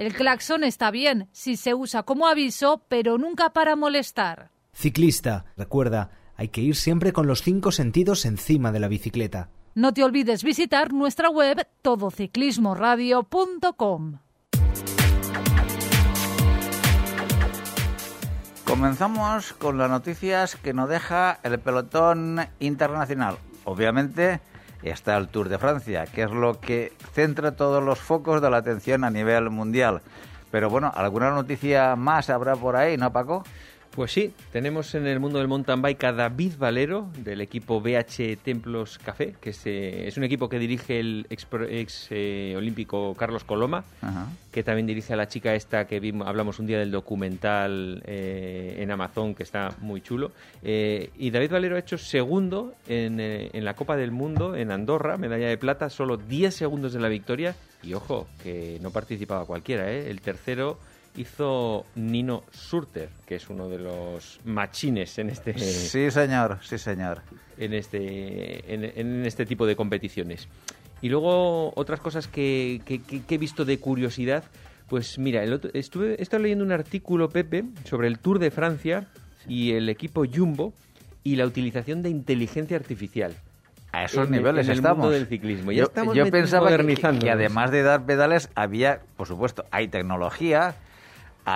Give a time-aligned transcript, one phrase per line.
[0.00, 4.50] El claxon está bien si se usa como aviso, pero nunca para molestar.
[4.72, 5.44] Ciclista.
[5.58, 9.50] Recuerda, hay que ir siempre con los cinco sentidos encima de la bicicleta.
[9.74, 14.20] No te olvides visitar nuestra web todociclismoradio.com.
[18.64, 23.36] Comenzamos con las noticias que nos deja el pelotón internacional.
[23.64, 24.40] Obviamente
[24.82, 28.58] está el Tour de Francia, que es lo que centra todos los focos de la
[28.58, 30.00] atención a nivel mundial.
[30.50, 33.44] Pero bueno, ¿alguna noticia más habrá por ahí, no, Paco?
[34.00, 38.38] Pues sí, tenemos en el mundo del mountain bike a David Valero del equipo BH
[38.42, 43.14] Templos Café, que es, eh, es un equipo que dirige el ex, ex eh, olímpico
[43.14, 44.28] Carlos Coloma, Ajá.
[44.52, 48.78] que también dirige a la chica esta que vimos, hablamos un día del documental eh,
[48.78, 50.32] en Amazon, que está muy chulo.
[50.62, 55.18] Eh, y David Valero ha hecho segundo en, en la Copa del Mundo en Andorra,
[55.18, 57.54] medalla de plata, solo 10 segundos de la victoria.
[57.82, 60.10] Y ojo, que no participaba cualquiera, ¿eh?
[60.10, 60.78] El tercero
[61.20, 67.22] hizo Nino Surter, que es uno de los machines en este Sí, señor, sí, señor.
[67.58, 70.48] en este, en, en este tipo de competiciones.
[71.02, 74.44] Y luego otras cosas que, que- que- que he visto de curiosidad,
[74.88, 78.50] pues mira, el otro- estuve, he estado leyendo un artículo, Pepe, sobre el Tour de
[78.50, 79.06] Francia
[79.48, 80.72] y el equipo Jumbo
[81.22, 83.34] y la utilización de inteligencia artificial.
[83.92, 84.98] A esos En el- niveles en el estamos.
[84.98, 85.72] mundo del ciclismo.
[85.72, 89.88] Ya yo estamos yo pensaba que- que además de dar pedales había, por supuesto, hay
[89.88, 90.74] tecnología,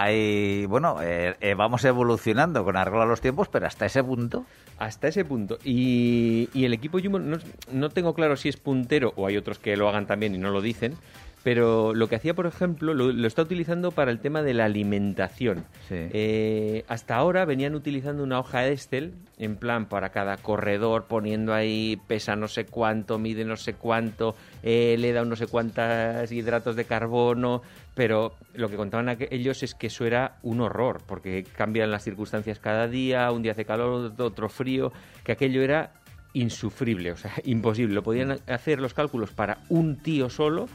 [0.01, 4.45] hay, bueno, eh, eh, vamos evolucionando con arreglo a los tiempos, pero hasta ese punto.
[4.79, 5.59] Hasta ese punto.
[5.65, 7.39] Y, el equipo Jumbo, no,
[7.71, 10.51] no tengo claro si es puntero o hay otros que lo hagan también y no
[10.51, 10.97] lo dicen,
[11.45, 14.65] pero lo que hacía, por ejemplo, lo, lo está utilizando para el tema de la
[14.65, 15.67] alimentación.
[15.89, 15.97] Sí.
[16.11, 21.53] Eh, hasta ahora venían utilizando una hoja de Excel, en plan, para cada corredor, poniendo
[21.53, 26.33] ahí, pesa no sé cuánto, mide no sé cuánto, eh, le da no sé cuántos
[26.33, 27.61] hidratos de carbono,
[27.95, 32.59] pero lo que contaban ellos es que eso era un horror, porque cambian las circunstancias
[32.59, 35.93] cada día, un día hace calor, otro frío, que aquello era
[36.33, 37.95] insufrible, o sea, imposible.
[37.95, 40.69] Lo podían hacer los cálculos para un tío solo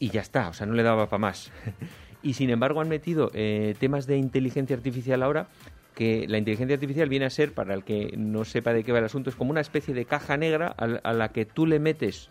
[0.00, 1.52] y ya está, o sea, no le daba para más.
[2.22, 5.46] y sin embargo han metido eh, temas de inteligencia artificial ahora,
[5.94, 8.98] que la inteligencia artificial viene a ser, para el que no sepa de qué va
[8.98, 11.66] el asunto, es como una especie de caja negra a, la- a la que tú
[11.66, 12.28] le metes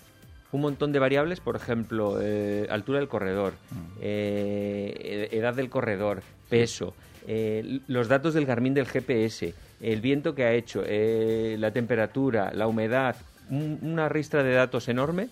[0.51, 3.53] un montón de variables, por ejemplo, eh, altura del corredor,
[4.01, 6.95] eh, ed- edad del corredor, peso,
[7.27, 12.51] eh, los datos del Garmin del GPS, el viento que ha hecho, eh, la temperatura,
[12.53, 13.15] la humedad,
[13.51, 15.27] un- una ristra de datos enorme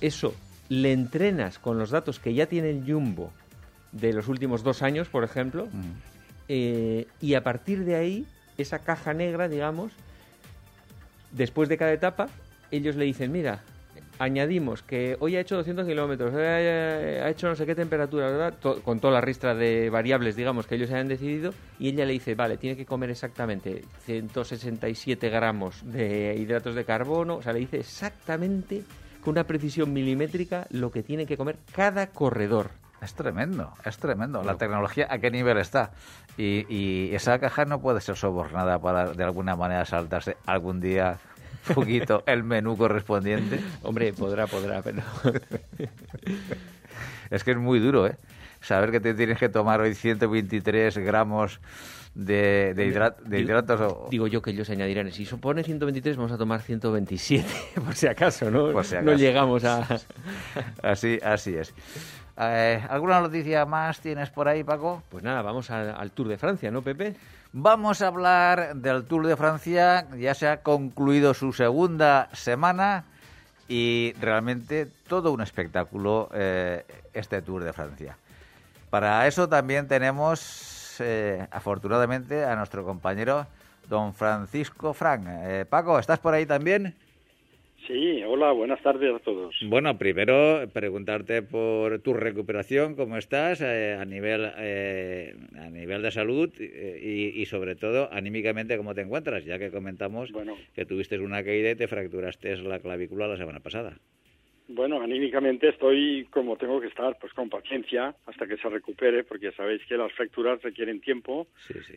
[0.00, 0.34] eso
[0.70, 3.30] le entrenas con los datos que ya tiene el Jumbo
[3.92, 5.68] de los últimos dos años, por ejemplo,
[6.48, 8.24] eh, y a partir de ahí,
[8.56, 9.92] esa caja negra, digamos,
[11.32, 12.28] después de cada etapa,
[12.70, 13.62] ellos le dicen, mira,
[14.20, 16.56] añadimos que hoy ha hecho 200 kilómetros, hoy ha,
[17.24, 18.54] ha hecho no sé qué temperatura, ¿verdad?
[18.60, 22.12] To- con toda la ristra de variables, digamos, que ellos hayan decidido, y ella le
[22.12, 27.58] dice, vale, tiene que comer exactamente 167 gramos de hidratos de carbono, o sea, le
[27.60, 28.82] dice exactamente,
[29.20, 32.70] con una precisión milimétrica, lo que tiene que comer cada corredor.
[33.02, 34.42] Es tremendo, es tremendo.
[34.42, 35.92] La tecnología a qué nivel está.
[36.36, 41.18] Y, y esa caja no puede ser sobornada para de alguna manera saltarse algún día
[41.68, 43.60] un poquito el menú correspondiente.
[43.82, 45.02] Hombre, podrá, podrá, pero...
[47.30, 48.16] Es que es muy duro, ¿eh?
[48.60, 51.60] Saber que te tienes que tomar hoy 123 gramos
[52.14, 54.08] de, de, hidrat- de Digo- hidratos o...
[54.10, 57.46] Digo yo que ellos añadirán, si supone 123, vamos a tomar 127,
[57.84, 58.72] por si acaso, ¿no?
[58.72, 59.16] Por si No acaso.
[59.16, 59.86] llegamos a...
[60.82, 61.72] Así, así es.
[62.42, 65.02] Eh, ¿Alguna noticia más tienes por ahí, Paco?
[65.10, 67.14] Pues nada, vamos a- al Tour de Francia, ¿no, Pepe?
[67.52, 70.06] Vamos a hablar del Tour de Francia.
[70.16, 73.04] Ya se ha concluido su segunda semana
[73.68, 78.16] y realmente todo un espectáculo eh, este Tour de Francia.
[78.88, 80.40] Para eso también tenemos,
[81.00, 83.46] eh, afortunadamente, a nuestro compañero
[83.88, 85.26] don Francisco Frank.
[85.28, 86.94] Eh, Paco, ¿estás por ahí también?
[87.86, 89.56] Sí, hola, buenas tardes a todos.
[89.66, 96.12] Bueno, primero preguntarte por tu recuperación, cómo estás eh, a nivel eh, a nivel de
[96.12, 100.30] salud y, sobre todo anímicamente cómo te encuentras, ya que comentamos
[100.74, 103.96] que tuviste una caída y te fracturaste la clavícula la semana pasada.
[104.72, 109.50] Bueno, anímicamente estoy como tengo que estar, pues con paciencia hasta que se recupere, porque
[109.52, 111.48] sabéis que las fracturas requieren tiempo,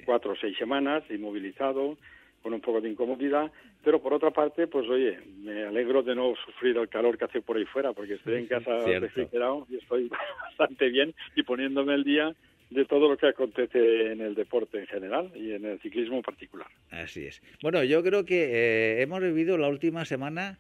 [0.06, 1.98] cuatro o seis semanas, inmovilizado,
[2.42, 3.52] con un poco de incomodidad,
[3.84, 7.42] pero por otra parte, pues oye, me alegro de no sufrir el calor que hace
[7.42, 10.10] por ahí fuera, porque estoy en casa refrigerado y estoy
[10.50, 12.36] bastante bien y poniéndome el día
[12.72, 16.24] de todo lo que acontece en el deporte en general y en el ciclismo en
[16.24, 16.68] particular.
[16.90, 17.40] Así es.
[17.62, 20.58] Bueno, yo creo que eh, hemos vivido la última semana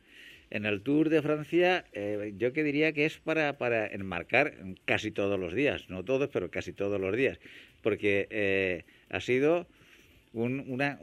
[0.54, 4.54] en el Tour de Francia, eh, yo que diría que es para, para enmarcar
[4.86, 7.40] casi todos los días, no todos, pero casi todos los días,
[7.82, 9.66] porque eh, ha sido
[10.32, 11.00] una,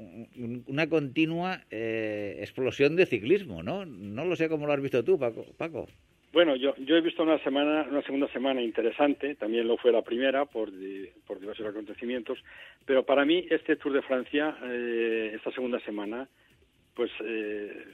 [0.66, 3.84] una continua eh, explosión de ciclismo, ¿no?
[3.84, 5.88] No lo sé cómo lo has visto tú, Paco.
[6.32, 10.02] Bueno, yo, yo he visto una semana, una segunda semana interesante, también lo fue la
[10.02, 10.70] primera por,
[11.26, 12.38] por diversos acontecimientos,
[12.86, 16.28] pero para mí este Tour de Francia, eh, esta segunda semana,
[16.94, 17.84] pues eh,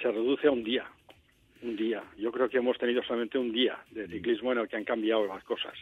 [0.00, 0.86] se reduce a un día,
[1.62, 2.02] un día.
[2.18, 5.26] Yo creo que hemos tenido solamente un día de ciclismo en el que han cambiado
[5.26, 5.74] las cosas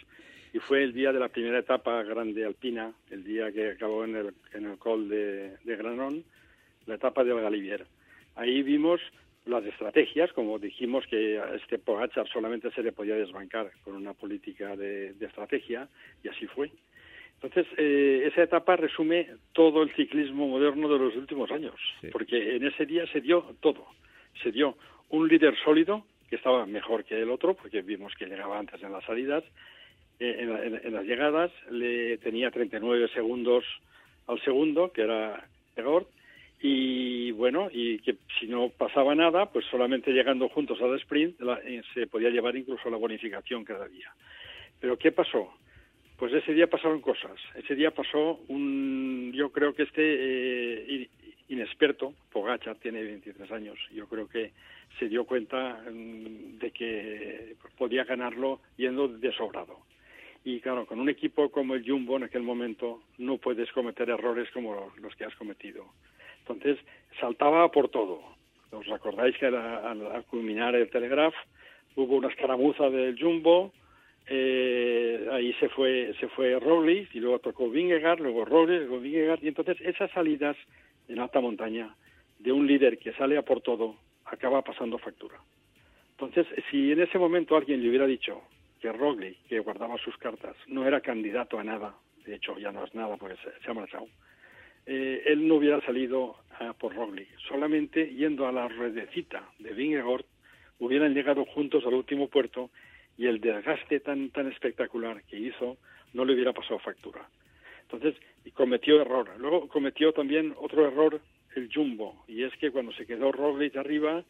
[0.55, 4.15] y fue el día de la primera etapa grande alpina, el día que acabó en
[4.15, 6.25] el, en el col de, de Granón,
[6.87, 7.85] la etapa del Galivier.
[8.37, 9.01] Ahí vimos
[9.47, 14.15] las estrategias, como dijimos que a este Pogachar solamente se le podía desbancar con una
[14.15, 15.89] política de, estrategia,
[16.23, 16.71] y así fue.
[17.45, 21.75] Entonces, eh, esa etapa resume todo el ciclismo moderno de los últimos años,
[22.11, 23.85] porque en ese día se dio todo.
[24.43, 24.79] Se dio
[25.11, 28.93] un líder sólido, que estaba mejor que el otro, porque vimos que llegaba antes en
[28.93, 29.45] las salidas,
[30.21, 33.65] eh, en, las llegadas, le tenía 39 segundos
[34.27, 35.47] al segundo, que era
[35.77, 36.07] Egor,
[36.63, 41.83] y bueno, y que si no pasaba nada, pues solamente llegando juntos al sprint eh,
[41.93, 44.11] se podía llevar incluso la bonificación cada día.
[44.81, 45.53] Pero ¿qué pasó?
[46.17, 47.41] Pues ese día pasaron cosas.
[47.55, 51.09] Ese día pasó un, yo creo que este eh,
[51.49, 54.53] inexperto, Pogacha, tiene 23 años, yo creo que
[54.99, 59.79] se dio cuenta mm, de que podía ganarlo yendo de sobrado.
[60.45, 64.51] Y claro, con un equipo como el Jumbo en aquel momento no puedes cometer errores
[64.53, 65.87] como los que has cometido.
[66.41, 66.79] Entonces,
[67.19, 68.21] saltaba por todo.
[68.71, 71.35] ¿Os acordáis que al, culminar el Telegraph
[71.97, 73.73] hubo una escaramuza del Jumbo?
[74.27, 76.53] Eh, ahí se fue se fue
[77.13, 80.57] y luego tocó Vingegaard, luego Roglic, luego Vingegaard y entonces esas salidas
[81.09, 81.95] en alta montaña
[82.39, 85.37] de un líder que sale a por todo acaba pasando factura.
[86.13, 88.43] Entonces, si en ese momento alguien le hubiera dicho
[88.81, 91.95] que Roglic, que guardaba sus cartas, no era candidato a nada,
[92.25, 94.07] de hecho ya no es nada porque se, ha marchado,
[94.87, 96.37] eh, él no hubiera salido
[96.79, 97.29] por Roglic.
[97.49, 100.25] Solamente yendo a la redecita de Vingegaard
[100.79, 102.71] hubieran llegado juntos al último puerto
[103.17, 105.77] y el desgaste tan, tan espectacular que hizo
[106.13, 107.29] no le hubiera pasado factura.
[107.83, 108.15] Entonces,
[108.55, 109.31] cometió error.
[109.39, 111.21] Luego cometió también otro error
[111.55, 114.25] el Jumbo, y es que cuando se quedó Roglic arriba,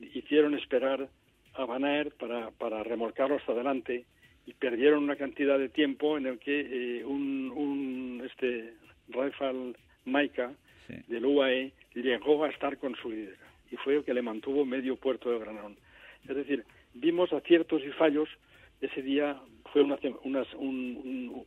[0.00, 1.08] hicieron esperar
[1.54, 1.82] a Van
[2.18, 4.04] para, para remolcarlo hasta adelante
[4.46, 6.60] y perdieron una cantidad de tiempo en el que
[7.00, 8.74] eh, un, un, este
[9.08, 10.52] Rafael Maika
[11.08, 13.36] del UAE llegó a estar con su líder
[13.70, 15.76] y fue el que le mantuvo medio puerto de Granón.
[16.28, 16.64] Es decir,
[16.94, 18.28] vimos aciertos y fallos.
[18.80, 19.40] Ese día
[19.72, 20.44] fue una, una,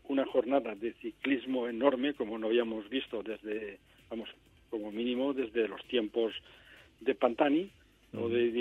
[0.08, 3.80] una jornada de ciclismo enorme como no habíamos visto desde,
[4.10, 4.30] vamos,
[4.70, 6.34] como mínimo desde los tiempos
[7.00, 7.72] de Pantani
[8.14, 8.52] o de,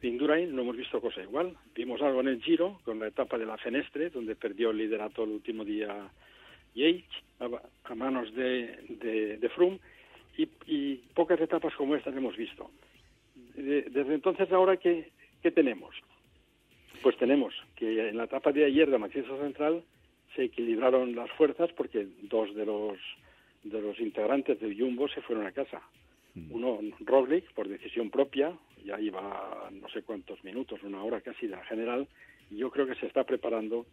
[0.00, 1.56] de, Indurain no hemos visto cosa igual.
[1.74, 5.22] Vimos algo en el Giro, con la etapa de la Fenestre, donde perdió el liderato
[5.22, 6.10] el último día
[6.74, 7.04] Yates
[7.38, 9.78] a, manos de, de, Froome,
[10.36, 12.70] y, pocas etapas como estas hemos visto.
[13.54, 15.94] desde entonces, ahora, ¿qué, ¿qué tenemos?
[17.02, 19.82] Pues tenemos que en la etapa de ayer de Macizo Central
[20.34, 22.98] se equilibraron las fuerzas porque dos de los
[23.64, 25.82] de los integrantes del Jumbo se fueron a casa.
[26.34, 26.52] Mm.
[26.52, 28.52] Uno, Roglic, por decisión propia,
[28.84, 32.06] ya iba no sé cuántos minutos, una hora casi de la general,
[32.50, 33.86] y yo creo que se está preparando,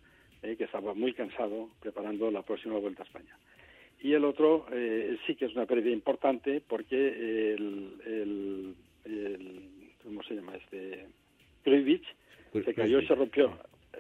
[0.44, 3.36] eh, que estaba muy cansado, preparando la próxima Vuelta a España.
[4.02, 9.66] Y el otro eh, sí que es una pérdida importante porque el, el,
[10.04, 11.08] ¿cómo se llama este?
[11.64, 12.06] Krivich
[12.54, 13.58] se cayó y se rompió,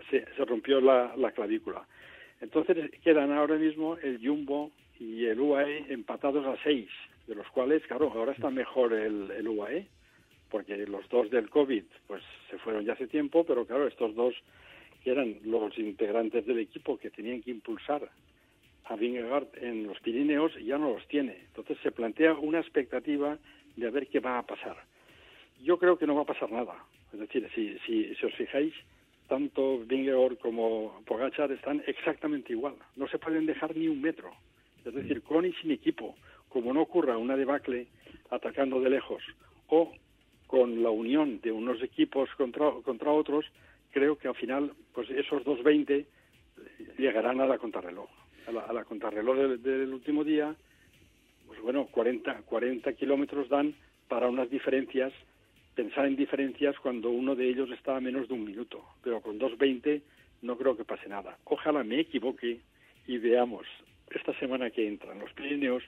[0.10, 1.86] se, se rompió la, la clavícula.
[2.42, 6.90] Entonces quedan ahora mismo el Jumbo y el UAE empatados a seis,
[7.28, 9.88] de los cuales, claro, ahora está mejor el, el UAE,
[10.50, 14.36] porque los dos del COVID pues se fueron ya hace tiempo, pero claro, estos dos
[15.04, 18.10] que eran los integrantes del equipo que tenían que impulsar
[18.86, 21.38] a Vingegaard en los Pirineos ya no los tiene.
[21.48, 23.38] Entonces se plantea una expectativa
[23.76, 24.78] de a ver qué va a pasar.
[25.62, 26.76] Yo creo que no va a pasar nada.
[27.14, 28.74] Es decir, si, si, si os fijáis,
[29.28, 32.76] tanto Vingegaard como Pogachar están exactamente igual.
[32.96, 34.32] No se pueden dejar ni un metro.
[34.86, 36.16] Es decir, con y sin equipo,
[36.50, 37.88] como no ocurra una debacle
[38.30, 39.24] atacando de lejos
[39.68, 39.92] o
[40.48, 43.46] con la unión de unos equipos contra, contra otros,
[43.92, 46.06] creo que al final pues esos 2.20
[46.98, 48.10] llegarán a la contrarreloj.
[48.48, 50.54] A la, a la contrarreloj del, del, último día,
[51.48, 53.74] pues bueno, 40, 40 kilómetros dan
[54.10, 55.14] para unas diferencias,
[55.76, 59.40] pensar en diferencias cuando uno de ellos está a menos de un minuto, pero con
[59.40, 60.02] 2.20
[60.42, 61.38] no creo que pase nada.
[61.46, 62.60] Ojalá me equivoque
[63.08, 63.66] y veamos
[64.12, 65.84] esta semana que entran los Pirineos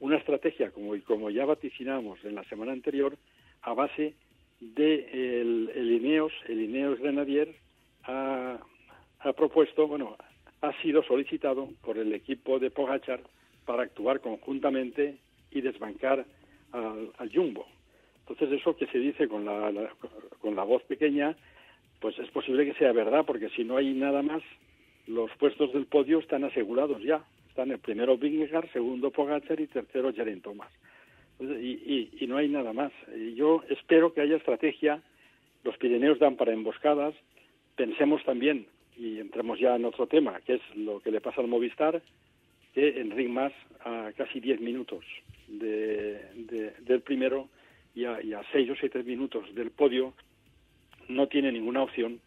[0.00, 3.16] una estrategia como, como ya vaticinamos en la semana anterior
[3.62, 4.14] a base
[4.60, 7.54] de el, el Ineos, el Ineos Grenadier
[8.04, 8.58] ha,
[9.20, 10.16] ha propuesto, bueno,
[10.60, 13.20] ha sido solicitado por el equipo de Pogachar
[13.64, 15.16] para actuar conjuntamente
[15.50, 16.26] y desbancar
[16.72, 17.66] al, al Jumbo.
[18.26, 19.90] Entonces eso que se dice con la, la,
[20.40, 21.36] con la voz pequeña,
[22.00, 24.42] pues es posible que sea verdad, porque si no hay nada más,
[25.06, 27.24] los puestos del podio están asegurados ya.
[27.48, 30.70] Están el primero Vingegaard, segundo Pogacar y tercero Geraint Thomas.
[31.38, 32.92] Y, no hay nada más.
[33.34, 35.02] Yo espero que haya estrategia.
[35.62, 37.14] Los Pirineos dan para emboscadas.
[37.76, 38.66] Pensemos también,
[38.96, 42.02] y entremos ya en otro tema, que es lo que le pasa al Movistar,
[42.72, 43.52] que en Ring más
[43.84, 45.04] a casi 10 minutos
[45.48, 47.48] de, del primero
[47.94, 50.14] y a, y a 6 o 7 minutos del podio
[51.08, 52.20] no tiene ninguna opción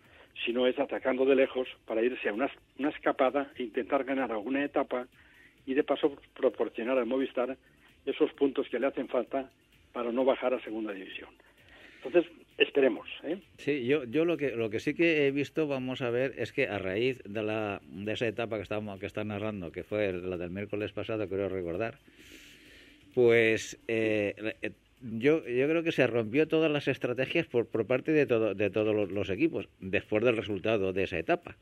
[0.46, 4.64] sino es atacando de lejos para irse a una, una escapada e intentar ganar alguna
[4.64, 5.08] etapa
[5.66, 7.58] y de paso proporcionar al Movistar
[8.06, 9.50] esos puntos que le hacen falta
[9.92, 11.30] para no bajar a segunda división.
[12.04, 13.08] Entonces, esperemos.
[13.24, 13.40] ¿eh?
[13.58, 16.54] Sí, yo, yo lo, que, lo que sí que he visto, vamos a ver, es
[16.54, 20.14] que a raíz de, la, de esa etapa que, estamos, que está narrando, que fue
[20.14, 21.98] la del miércoles pasado, creo recordar,
[23.14, 24.36] pues eh,
[25.02, 28.70] yo, yo creo que se rompió todas las estrategias por, por parte de, todo, de
[28.70, 31.56] todos los, equipos después del resultado de esa etapa.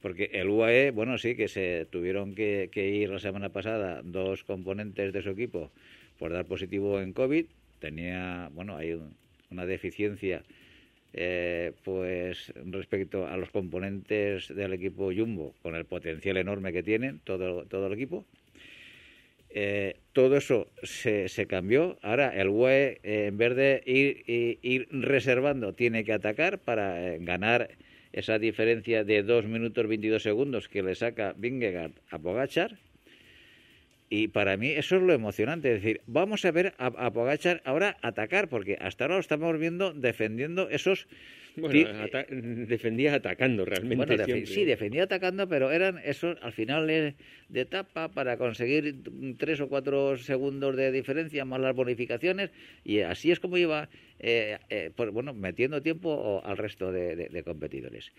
[0.00, 4.42] Porque el UAE, bueno, sí, que se tuvieron que, que, ir la semana pasada dos
[4.42, 5.70] componentes de su equipo
[6.18, 7.46] por dar positivo en COVID.
[7.78, 9.14] Tenía, bueno, hay un,
[9.52, 10.42] una deficiencia,
[11.12, 17.20] eh, pues respecto a los componentes del equipo Jumbo, con el potencial enorme que tienen
[17.22, 18.24] todo, todo el equipo.
[19.54, 21.98] Eh, todo eso se, se, cambió.
[22.02, 27.68] Ahora el UE, eh, en vez de ir, reservando, tiene que atacar para eh, ganar
[28.12, 32.78] esa diferencia de 2 minutos 22 segundos que le saca Vingegaard a Pogachar.
[34.14, 35.74] Y para mí eso es lo emocionante.
[35.74, 39.58] Es decir, vamos a ver a, a Pogachar ahora atacar, porque hasta ahora lo estamos
[39.58, 41.08] viendo defendiendo esos
[41.56, 44.04] bueno, ata defendía atacando realmente.
[44.04, 47.14] Bueno, sí, defendía atacando, pero eran esos al final de
[47.54, 48.96] etapa para conseguir
[49.38, 52.50] tres o cuatro segundos de diferencia más las bonificaciones
[52.84, 53.88] y así es como iba,
[54.18, 58.12] eh, eh, por, bueno, metiendo tiempo al resto de, de, de, competidores.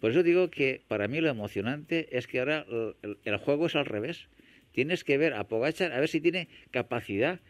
[0.00, 2.64] Por eso digo que para mí lo emocionante es que ahora
[3.02, 4.28] el, el juego es al revés.
[4.72, 7.40] Tienes que ver a Pogachar a ver si tiene capacidad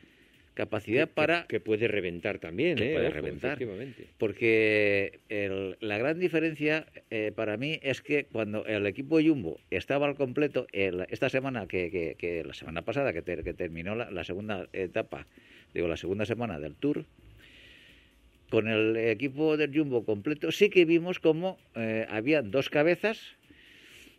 [0.54, 1.46] capacidad que, para...
[1.46, 2.94] Que puede reventar también, que ¿eh?
[2.94, 3.58] puede reventar.
[4.18, 10.06] Porque el, la gran diferencia eh, para mí es que cuando el equipo Jumbo estaba
[10.06, 14.10] al completo, el, esta semana, que, que, que, la semana pasada, que, ter, terminó la,
[14.10, 15.26] la, segunda etapa,
[15.74, 17.04] digo, la segunda semana del Tour,
[18.50, 23.36] con el equipo del Jumbo completo, sí que vimos como eh, había dos cabezas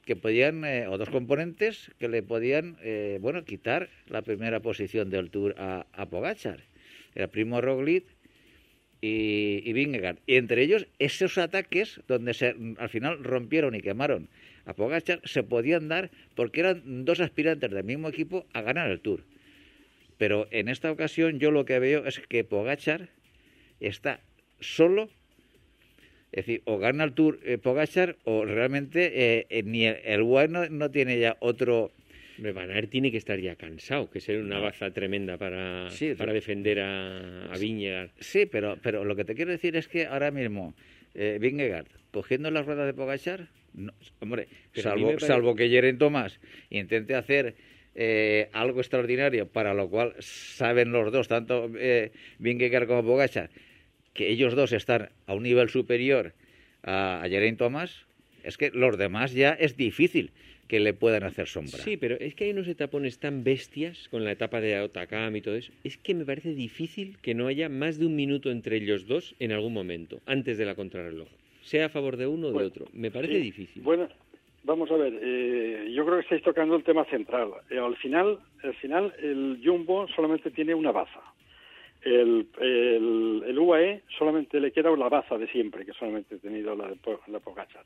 [0.06, 5.10] que podían, eh, o dos componentes que le podían, eh, bueno, quitar la primera posición
[5.10, 6.64] del Tour a, a Pogachar.
[7.16, 8.06] Era Primo Roglic
[9.02, 10.18] y, y Vingegaard.
[10.26, 14.30] Y entre ellos, esos ataques donde se, al final rompieron y quemaron
[14.66, 19.00] a Pogachar, se podían dar porque eran dos aspirantes del mismo equipo a ganar el
[19.00, 19.24] Tour.
[20.18, 23.10] Pero en esta ocasión yo lo que veo es que Pogachar
[23.80, 24.22] está
[24.60, 25.10] solo
[26.34, 30.48] es decir, o gana el Tour eh, Pogachar o realmente eh, ni el, el UAE
[30.48, 31.92] no, no, tiene ya otro...
[32.40, 36.34] Van Aert tiene que estar ya cansado, que ser una baza tremenda para, sí, para
[36.34, 38.10] defender a, a Vingegaard.
[38.20, 40.74] Sí, pero, pero lo que te quiero decir es que ahora mismo
[41.14, 45.28] eh, Vingegaard, cogiendo la rueda de Pogachar, no, hombre, salvo, parece...
[45.28, 46.40] salvo que Jeren Tomás
[46.72, 47.54] intente hacer
[47.94, 53.52] eh, algo extraordinario, para lo cual saben los dos, tanto eh, Vingegaard como Pogachar,
[54.14, 56.34] que ellos dos están a un nivel superior
[56.84, 58.06] a, a Geraint Thomas,
[58.44, 60.32] es que los demás ya es difícil
[60.68, 61.78] que le puedan hacer sombra.
[61.80, 65.42] Sí, pero es que hay unos etapones tan bestias con la etapa de Otakam y
[65.42, 65.72] todo eso.
[65.84, 69.36] Es que me parece difícil que no haya más de un minuto entre ellos dos
[69.40, 71.28] en algún momento, antes de la contrarreloj.
[71.62, 72.86] Sea a favor de uno o bueno, de otro.
[72.94, 73.84] Me parece sí, difícil.
[73.84, 74.10] Bueno,
[74.66, 77.50] Vamos a ver, eh, yo creo que estáis tocando el tema central.
[77.70, 81.20] Eh, al final, al final, el Jumbo solamente tiene una baza.
[82.06, 86.76] El, el, el, UAE solamente le queda la baza de siempre, que solamente ha tenido
[86.76, 86.94] la,
[87.28, 87.86] la Pogachar.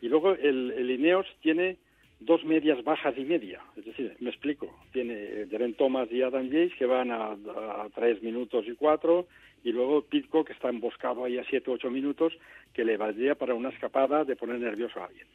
[0.00, 1.76] Y luego el, el, Ineos tiene
[2.20, 3.60] dos medias bajas y media.
[3.76, 8.22] Es decir, me explico, tiene Jeren Thomas y Adam Yates que van a, a tres
[8.22, 9.26] minutos y cuatro,
[9.62, 12.32] y luego Pitco que está emboscado ahí a siete ocho minutos,
[12.72, 15.26] que le valdría para una escapada de poner nervioso a alguien.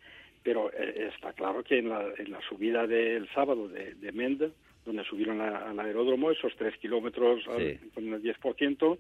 [0.42, 4.52] Pero eh, está claro que en la, en la subida del sábado de, de Mende,
[4.90, 7.78] donde subieron a, al aeródromo, esos tres kilómetros Sí.
[7.94, 8.98] con el 10%,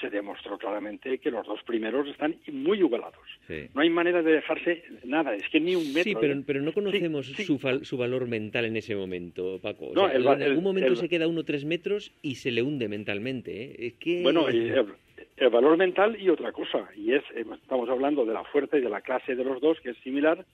[0.00, 3.26] se demostró claramente que los dos primeros están muy igualados.
[3.46, 3.68] Sí.
[3.74, 6.04] No hay manera de dejarse nada, es que ni un metro.
[6.04, 6.42] Sí, pero, ¿eh?
[6.46, 7.44] pero no conocemos Sí.
[7.44, 9.86] Su, fal- su valor mental en ese momento, Paco.
[9.88, 12.36] O No, sea, el va- en algún momento el- se queda uno tres metros y
[12.36, 13.64] se le hunde mentalmente.
[13.64, 13.76] ¿eh?
[13.88, 14.22] Es que...
[14.22, 18.78] Bueno, el valor mental y otra cosa, y es, eh, estamos hablando de la fuerza
[18.78, 20.44] y de la clase de los dos, que es similar,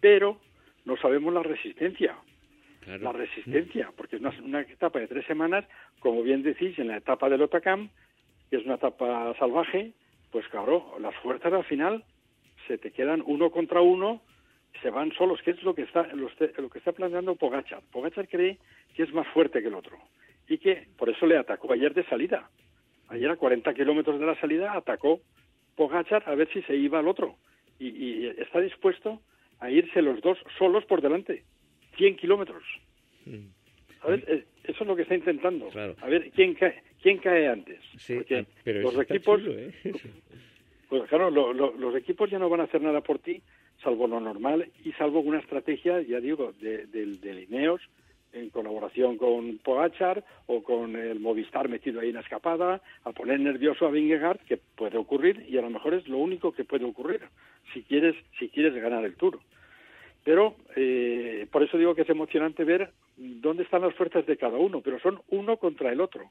[0.00, 0.40] pero
[0.86, 2.16] no sabemos la resistencia.
[2.84, 3.04] Claro.
[3.04, 5.64] La resistencia, porque es una, una etapa de tres semanas,
[6.00, 7.90] como bien decís, en la etapa del Otacam,
[8.50, 9.92] que es una etapa salvaje,
[10.32, 12.04] pues claro, las fuerzas al final
[12.66, 14.20] se te quedan uno contra uno,
[14.80, 17.82] se van solos, que es lo que está lo, lo que está planteando Pogachar.
[17.92, 18.58] Pogachar cree
[18.94, 19.98] que es más fuerte que el otro
[20.48, 22.50] y que por eso le atacó ayer de salida.
[23.08, 25.20] Ayer a 40 kilómetros de la salida atacó
[25.76, 27.36] Pogachar a ver si se iba al otro
[27.78, 29.20] y, y está dispuesto
[29.60, 31.44] a irse los dos solos por delante,
[31.96, 32.62] 100 kilómetros.
[33.26, 33.46] Mm.
[34.00, 34.24] ¿Sabes?
[34.26, 35.68] Eh, Eso es lo que está intentando.
[35.68, 35.94] Claro.
[36.00, 37.78] A ver quién cae, quién cae antes.
[37.98, 39.72] Sí, Porque Ah, Pero los equipos, chulo, ¿eh?
[40.88, 43.40] pues claro, lo- lo- los equipos ya no van a hacer nada por ti,
[43.82, 47.80] salvo lo normal y salvo una estrategia, ya digo, de, del del Ineos
[48.32, 53.38] en colaboración con Pogachar o con el Movistar metido ahí en la escapada, a poner
[53.40, 56.84] nervioso a Vingegaard, que puede ocurrir y a lo mejor es lo único que puede
[56.86, 57.20] ocurrir
[57.74, 59.38] si quieres si quieres ganar el Tour.
[60.24, 64.56] Pero eh, por eso digo que es emocionante ver dónde están las fuerzas de cada
[64.58, 66.30] uno, pero son uno contra el otro.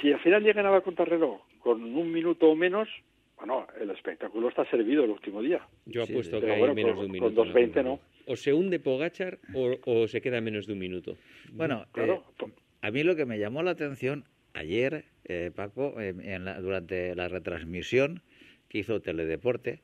[0.00, 2.88] Si al final llegan a la contrarreloj con un minuto o menos,
[3.36, 5.60] bueno, el espectáculo está servido el último día.
[5.84, 6.46] Yo apuesto sí.
[6.46, 7.44] que hay bueno, menos con- de un con minuto.
[7.44, 8.00] la 2.20 no.
[8.26, 11.16] O se hunde Pogachar o, o se queda menos de un minuto.
[11.52, 12.46] Bueno, Claro, eh,
[12.82, 17.14] a mí lo que me llamó la atención ayer, eh, Paco, en- en la- durante
[17.14, 18.22] la retransmisión
[18.68, 19.80] que hizo Teledeporte,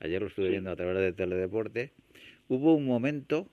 [0.00, 1.90] ayer lo estuve viendo a través de Teledeporte,
[2.48, 3.48] hubo un momento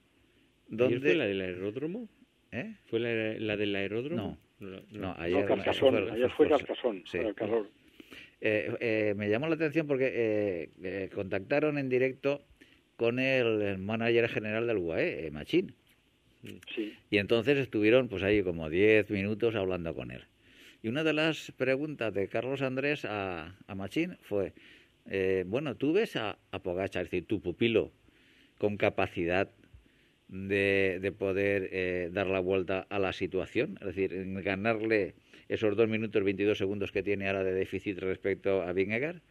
[0.68, 0.96] donde...
[0.96, 2.10] ¿Ayer fue la del aeródromo?
[2.52, 2.76] ¿Eh?
[2.90, 4.16] ¿Fue la, la del aeródromo?
[4.16, 4.70] No.
[4.70, 4.70] no.
[4.70, 7.18] No, no, ayer, Carcasón, eso fue- ayer fue Carcasón, sí.
[7.18, 7.70] el calor.
[8.42, 12.42] Eh, eh, me llamó la atención porque eh, eh, contactaron en directo
[12.98, 15.74] con el, el manager general del UAE, eh, Machín.
[16.76, 16.94] Sí.
[17.10, 20.24] Y entonces estuvieron pues ahí como 10 minutos hablando con él.
[20.84, 24.54] Y una de las preguntas de Carlos Andrés a, a Machín fue,
[25.06, 27.92] eh, bueno, tú ves a, a Pogacar, es decir, tu pupilo,
[28.60, 29.50] con capacidad
[30.28, 35.16] de, de poder eh, dar la vuelta a la situación, es decir, en ganarle
[35.48, 39.22] esos 2 minutos 22 segundos que tiene ahora de déficit respecto a Vingegaard.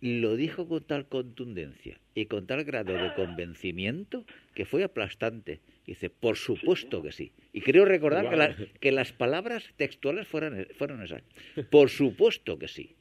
[0.00, 4.24] Lo dijo con tal contundencia y con tal grado de convencimiento
[4.54, 5.58] que fue aplastante.
[5.88, 7.32] Dice, por supuesto que sí.
[7.52, 8.46] Y creo recordar que, la-
[8.78, 11.22] que las palabras textuales fueron, fueron esas.
[11.70, 12.94] Por supuesto que sí.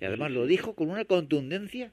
[0.00, 1.92] Y además lo dijo con una contundencia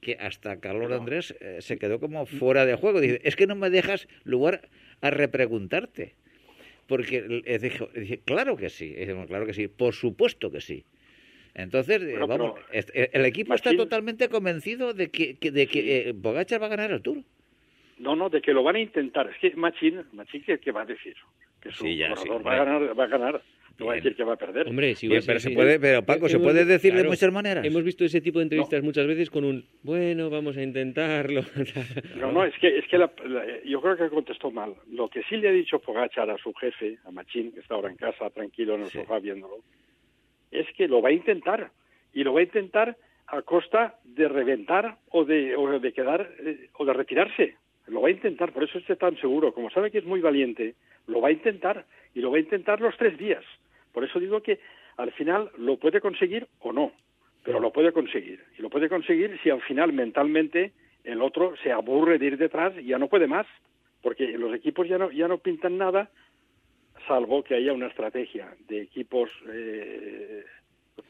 [0.00, 3.00] que hasta Carlos Andrés eh, se quedó como fuera de juego.
[3.00, 4.68] Dice, es que no me dejas lugar
[5.00, 6.14] a repreguntarte.
[6.86, 8.94] Porque eh, dijo, dice, claro que sí.
[9.26, 9.68] Claro que sí.
[9.68, 10.84] Por supuesto que sí.
[11.54, 15.50] Entonces, eh, Bueno, vamos, pero- est- eh, el equipo está totalmente convencido de que, que-
[15.50, 17.22] de que eh, Pogacar va a ganar el Tour.
[17.98, 19.28] No, no, de que lo van a intentar.
[19.30, 21.16] Es que Machín, Machín ¿qué, qué va a decir?
[21.62, 23.42] Que su Sí, ya, corredor sí, va a ganar, va a ganar.
[23.78, 24.68] No va a decir que va a perder.
[24.68, 27.64] Hombre, Bien, pero se sí, puede, pero Paco, se Hemos- puede decir de muchas maneras.
[27.64, 31.42] Hemos visto ese tipo de entrevistas muchas veces con un, bueno, vamos a intentarlo.
[32.16, 34.74] No, no, es que, es que la- la- yo creo que contestó mal.
[34.90, 37.90] Lo que sí le ha dicho Pogachar a su jefe, a Machín, que está ahora
[37.90, 38.98] en casa, tranquilo en el Sí.
[38.98, 39.58] sofá viéndolo,
[40.50, 41.70] es que lo va a intentar.
[42.14, 46.68] Y lo va a intentar a costa de reventar o de, o de quedar eh,
[46.78, 47.56] o de retirarse.
[47.88, 49.52] Lo va a intentar, por eso esté tan seguro.
[49.52, 50.74] Como sabe que es muy valiente,
[51.08, 51.84] lo va a intentar.
[52.14, 53.44] Y lo va a intentar los tres días.
[53.96, 54.60] Por eso digo que
[54.98, 56.92] al final lo puede conseguir o no.
[57.42, 58.44] Pero lo puede conseguir.
[58.58, 62.74] Y lo puede conseguir si al final mentalmente el otro se aburre de ir detrás
[62.78, 63.46] y ya no puede más.
[64.02, 66.10] Porque los equipos ya no, ya no pintan nada,
[67.08, 70.44] salvo que haya una estrategia de equipos eh,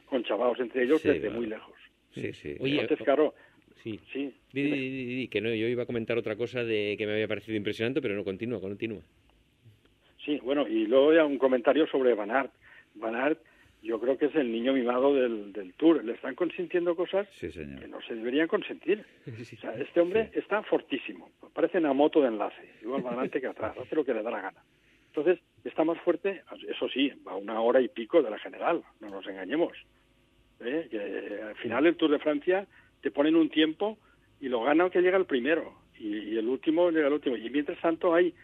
[0.08, 1.36] conchavados entre ellos Sí, desde claro.
[1.38, 1.74] muy lejos.
[2.14, 2.54] Sí, sí.
[2.60, 3.34] Oye, Entonces, claro,
[3.82, 3.98] Sí.
[4.12, 4.32] sí.
[4.52, 7.04] Di, di, di, di, di, que no, yo iba a comentar otra cosa de que
[7.04, 9.00] me había parecido impresionante, pero no, continúa, continúa.
[10.24, 12.52] Sí, bueno, y luego ya un comentario sobre Van Aert.
[12.96, 13.40] Van Aert,
[13.82, 16.04] yo creo que es el niño mimado del, del Tour.
[16.04, 17.80] Le están consintiendo cosas Sí, señor.
[17.80, 19.04] que no se deberían consentir.
[19.26, 21.30] O sea, este hombre está fortísimo.
[21.54, 24.30] Parece una moto de enlace, igual va adelante que atrás, hace lo que le da
[24.30, 24.62] la gana.
[25.08, 28.82] Entonces, está más fuerte, eso sí, va a una hora y pico de la general,
[29.00, 29.72] no nos engañemos.
[30.60, 30.88] ¿Eh?
[30.90, 32.66] Que, al final el Tour de Francia
[33.00, 33.96] te ponen un tiempo
[34.40, 37.36] y lo gana que llega el primero y, y el último llega el último.
[37.36, 38.34] Y mientras tanto hay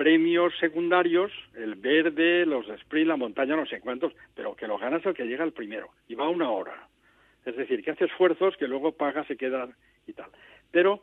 [0.00, 5.04] premios secundarios, el verde, los sprint, la montaña, no sé cuántos, pero que lo ganas
[5.04, 6.88] el que llega el primero y va una hora.
[7.44, 9.68] Es decir, que hace esfuerzos que luego paga, se queda
[10.06, 10.30] y tal.
[10.70, 11.02] Pero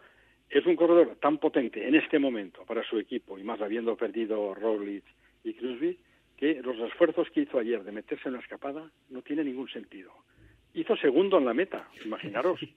[0.50, 4.56] es un corredor tan potente en este momento para su equipo y más habiendo perdido
[4.56, 5.04] Roglic
[5.44, 6.00] y Cruzby
[6.36, 10.12] que los esfuerzos que hizo ayer de meterse en la escapada no tiene ningún sentido.
[10.74, 12.60] Hizo segundo en la meta, imaginaros.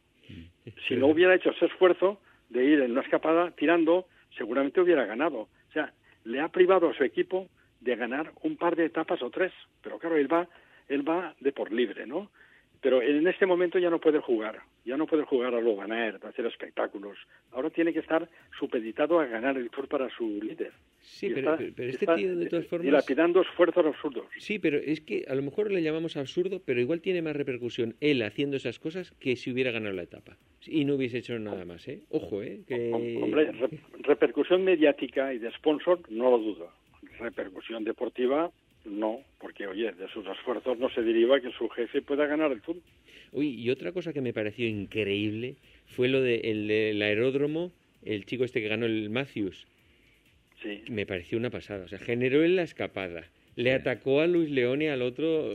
[0.87, 4.07] Si no hubiera hecho ese esfuerzo de ir en una escapada tirando,
[4.37, 5.49] seguramente hubiera ganado.
[6.25, 7.49] Le ha privado a su equipo
[7.81, 9.53] de ganar un par de etapas o tres.
[9.83, 10.49] Pero claro, él va,
[10.89, 12.31] él va de por libre, ¿no?
[12.83, 16.19] Pero en este momento ya no puede jugar, ya no puede jugar a lo ganar,
[16.23, 17.19] a hacer espectáculos.
[17.53, 18.27] Ahora tiene que estar
[18.59, 20.73] supeditado a ganar el Tour para su líder.
[20.99, 22.87] Sí, Y pero, está- pero- pero este está tío de todas formas...
[22.87, 24.25] Dilapidando esfuerzos absurdos.
[24.39, 27.97] Sí, pero es que a lo mejor le llamamos absurdo, pero igual tiene más repercusión
[28.01, 30.39] él haciendo esas cosas que si hubiera ganado la etapa.
[30.67, 32.01] Y no hubiese hecho nada más, ¿eh?
[32.09, 32.61] Ojo, ¿eh?
[32.67, 32.93] Que...
[33.23, 36.73] Hombre, re- repercusión mediática y de sponsor, no lo dudo.
[37.19, 38.51] Repercusión deportiva,
[38.85, 42.61] no, porque, oye, de sus esfuerzos no se deriva que su jefe pueda ganar el
[42.61, 42.77] Tour.
[43.33, 47.73] Uy, y otra cosa que me pareció increíble fue lo del de, el aeródromo,
[48.05, 49.67] el chico este que ganó el Matthews.
[50.63, 50.83] Sí.
[50.89, 51.85] Me pareció una pasada.
[51.85, 53.25] O sea, generó en la escapada.
[53.57, 55.51] Le atacó a Luis Leone al otro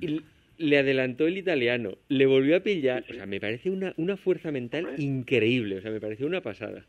[0.00, 0.20] y
[0.58, 1.96] le adelantó el italiano.
[2.08, 3.04] Le volvió a pillar.
[3.08, 5.02] O sea, me parece una, una fuerza mental Hombre.
[5.02, 5.78] increíble.
[5.78, 6.84] O sea, me pareció una pasada.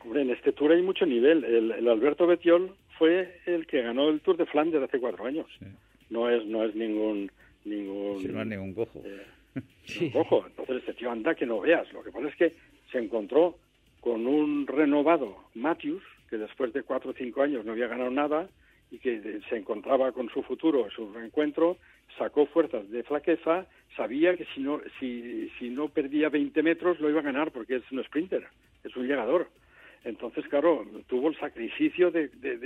[0.00, 1.44] Hombre, en este Tour hay mucho nivel.
[1.44, 5.46] El, el Alberto Betiol fue el que ganó el Tour de Flandes hace cuatro años.
[5.58, 5.66] Sí.
[6.10, 7.30] No es no es ningún
[7.64, 9.02] ningún Si no es ningún cojo.
[9.04, 9.22] eh,
[10.14, 11.92] Ojo, entonces este tío anda que no veas.
[11.92, 12.54] Lo que pasa es que
[12.92, 13.56] se encontró
[14.00, 18.48] con un renovado Matthews, que después de cuatro o cinco años no había ganado nada
[18.90, 21.76] y que se encontraba con su futuro, su reencuentro,
[22.16, 27.10] sacó fuerzas de flaqueza, sabía que si no, si, si no perdía 20 metros lo
[27.10, 28.46] iba a ganar porque es un sprinter,
[28.84, 29.48] es un llegador.
[30.04, 32.56] Entonces, claro, tuvo el sacrificio de, de,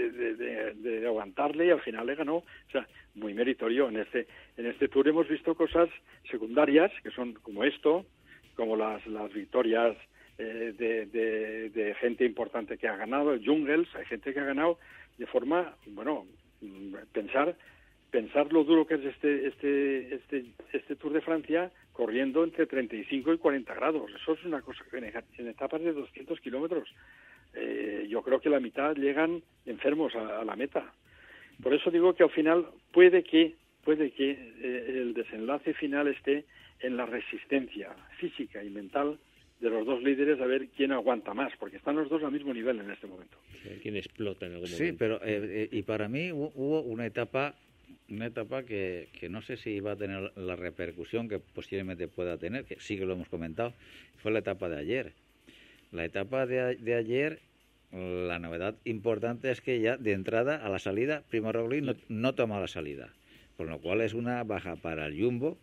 [0.74, 2.36] de, aguantarle y al final le ganó.
[2.36, 3.88] O sea, muy meritorio.
[3.88, 5.88] En este, en este tour hemos visto cosas
[6.30, 8.04] secundarias que son como esto,
[8.54, 9.96] como las, las victorias
[10.38, 14.78] eh, de, gente importante que ha ganado, el Jungles, hay gente que ha ganado
[15.18, 16.26] de forma, bueno,
[17.12, 17.56] pensar
[18.10, 23.32] pensar lo duro que es este este este este Tour de Francia corriendo entre 35
[23.32, 24.10] y 40 grados.
[24.20, 26.88] Eso es una cosa que en etapas de 200 kilómetros
[27.54, 30.92] eh, yo creo que la mitad llegan enfermos a, a la meta.
[31.62, 36.44] Por eso digo que al final puede que puede que eh, el desenlace final esté
[36.80, 39.18] en la resistencia física y mental
[39.60, 42.52] de los dos líderes a ver quién aguanta más, porque están los dos al mismo
[42.54, 43.36] nivel en este momento.
[43.82, 44.98] Quien explota en algún Sí, momento.
[44.98, 47.54] pero eh, eh, y para mí hu- hubo una etapa
[48.08, 52.36] una etapa que, que no sé si va a tener la repercusión que posiblemente pueda
[52.38, 53.72] tener, que sí que lo hemos comentado,
[54.18, 55.12] fue la etapa de ayer.
[55.92, 57.40] La etapa de, a- de ayer,
[57.92, 62.34] la novedad importante es que ya de entrada a la salida, Primo Roglic no, no
[62.34, 63.12] toma la salida,
[63.56, 65.58] con lo cual es una baja para el Jumbo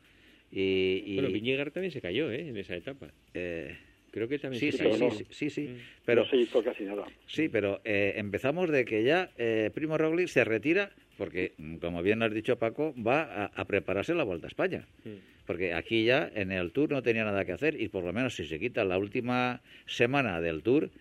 [0.51, 1.03] y...
[1.05, 2.47] y, Bueno, Viñegar también se cayó, ¿eh?
[2.49, 3.11] En esa etapa.
[3.33, 3.75] eh,
[4.11, 4.95] Creo que también sí, se sí, cayó.
[4.95, 5.11] sí, no.
[5.11, 5.77] sí, sí, sí, Mm.
[6.05, 7.05] pero no se hizo casi nada.
[7.27, 12.01] Sí, pero eh, empezamos de que ya eh, Primo Roglic se retira porque, mm, como
[12.01, 14.87] bien has dicho Paco, va a, a prepararse la Vuelta a España.
[15.03, 15.09] Mm.
[15.49, 18.35] Porque aquí ya en el Tour no tenía nada que hacer y por lo menos
[18.35, 20.91] si se quita la última semana del Tour,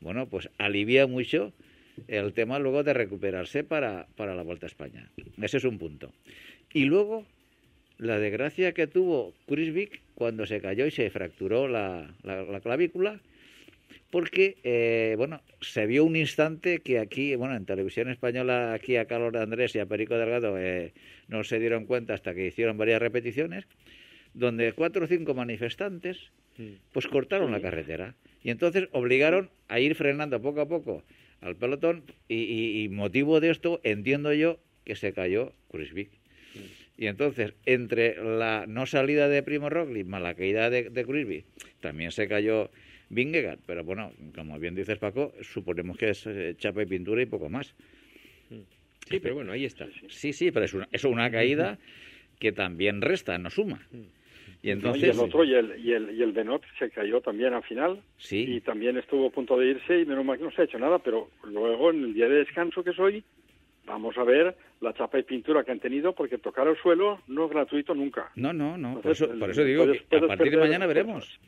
[0.00, 1.52] bueno, pues alivia mucho
[2.08, 5.10] el tema luego de recuperarse para, para la Vuelta a España.
[5.42, 6.14] Ese es un punto.
[6.72, 7.26] Y luego
[7.98, 13.20] la desgracia que tuvo Kruisvik cuando se cayó y se fracturó la, la- la clavícula,
[14.10, 19.04] porque, eh, bueno, se vio un instante que aquí, bueno, en televisión española, aquí a
[19.06, 20.92] Carlos Andrés y a Perico Delgado eh,
[21.28, 23.64] no se dieron cuenta hasta que hicieron varias repeticiones,
[24.34, 26.74] donde cuatro o cinco manifestantes Mm.
[26.92, 31.04] pues cortaron la carretera y entonces obligaron a ir frenando poco a poco
[31.40, 36.10] al pelotón y, y- y motivo de esto entiendo yo que se cayó Kruisvik.
[36.98, 41.46] Y entonces, entre la no salida de Primo Roglic más la caída de, de Kruisvik,
[41.80, 42.70] también se cayó
[43.10, 43.58] Vingegaard.
[43.66, 47.48] Pero bueno, como bien dices Paco, suponemos que es eh, chapa y pintura y poco
[47.50, 47.74] más.
[49.08, 49.86] Sí, pero bueno, ahí está.
[50.08, 51.78] Sí, sí, pero es una, es una caída
[52.38, 53.80] que también resta, no suma.
[54.62, 54.72] Y ¿no?
[54.74, 55.02] entonces...
[55.02, 58.00] y el otro, y el, y el, y el Benot se cayó también al final
[58.18, 58.44] Sí.
[58.48, 60.78] y también estuvo a punto de irse y menos mal que no se ha hecho
[60.78, 63.24] nada, pero luego en el día de descanso que es hoy
[63.86, 67.46] vamos a ver la chapa y pintura que han tenido, porque tocar el suelo no
[67.46, 68.30] es gratuito nunca.
[68.36, 69.00] No, no, no.
[69.00, 71.40] por, eso, por eso digo puedes- que a partir de mañana veremos.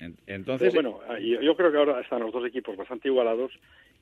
[0.00, 3.08] En- Entonces, Pero bueno, ah, yo, yo creo que ahora están los dos equipos bastante
[3.08, 3.52] igualados,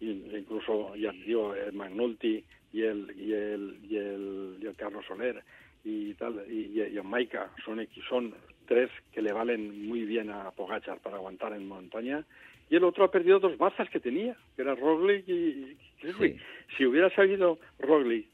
[0.01, 5.05] y incluso ya digo, el Magnolti y el y el y el, y el Carlos
[5.07, 5.43] Soler
[5.85, 8.35] y tal y, y, Maika son son
[8.67, 12.25] tres que le valen muy bien a Pogachar para aguantar en montaña
[12.71, 15.77] y el otro ha perdido dos bazas que tenía, que era Roglic y.
[16.01, 16.37] Sí.
[16.77, 18.27] Si hubiera sabido Roglic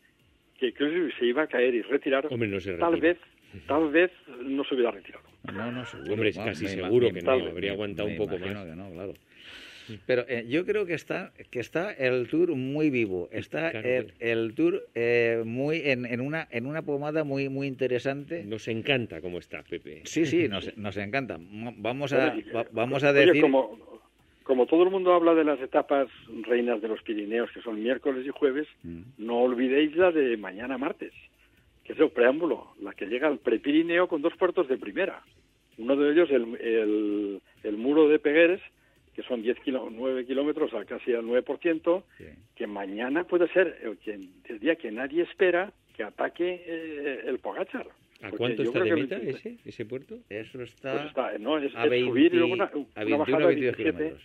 [0.58, 3.18] que Kruijswijk se iba a caer y retirar, Hombre, no se tal vez
[3.66, 4.10] tal vez
[4.44, 5.24] no se hubiera retirado.
[5.52, 6.12] no, no, seguro.
[6.14, 8.48] Hombre, es va, casi me seguro me que no, habría aguantado un poco más.
[8.48, 9.14] que no, claro.
[10.06, 14.12] Pero eh, yo creo que está que está el tour muy vivo, está Claro, el,
[14.20, 18.44] el tour eh, muy en, en una en una pomada muy muy interesante.
[18.44, 20.02] Nos encanta cómo está, Pepe.
[20.04, 21.38] Sí, sí, nos, nos encanta.
[21.40, 23.76] Vamos a va- vamos a Oye, decir como,
[24.44, 26.06] como todo el mundo habla de las etapas
[26.42, 29.00] reinas de los Pirineos, que son miércoles y jueves, Mm.
[29.18, 31.12] no olvidéis la de mañana martes,
[31.90, 35.22] que es el preámbulo, la que llega al prepirineo con dos puertos de primera.
[35.76, 38.60] Uno de ellos, el, el, el muro de Pegueres,
[39.14, 42.24] que son 10 kilo, 9 kilómetros, a casi al 9%, Sí.
[42.54, 47.38] que mañana puede ser el, que, el día que nadie espera que ataque eh, el
[47.40, 47.88] Pogachar.
[48.22, 50.18] ¿A Porque cuánto está de meta ese, ese puerto?
[50.28, 53.18] Eso está, pues está, no, es, a es 20 subir luego una, a una 21
[53.18, 54.22] bajada o de 22 27 kilómetros.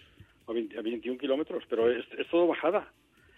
[0.47, 2.91] a, 20 a 21 kilómetros, pero es, es todo bajada.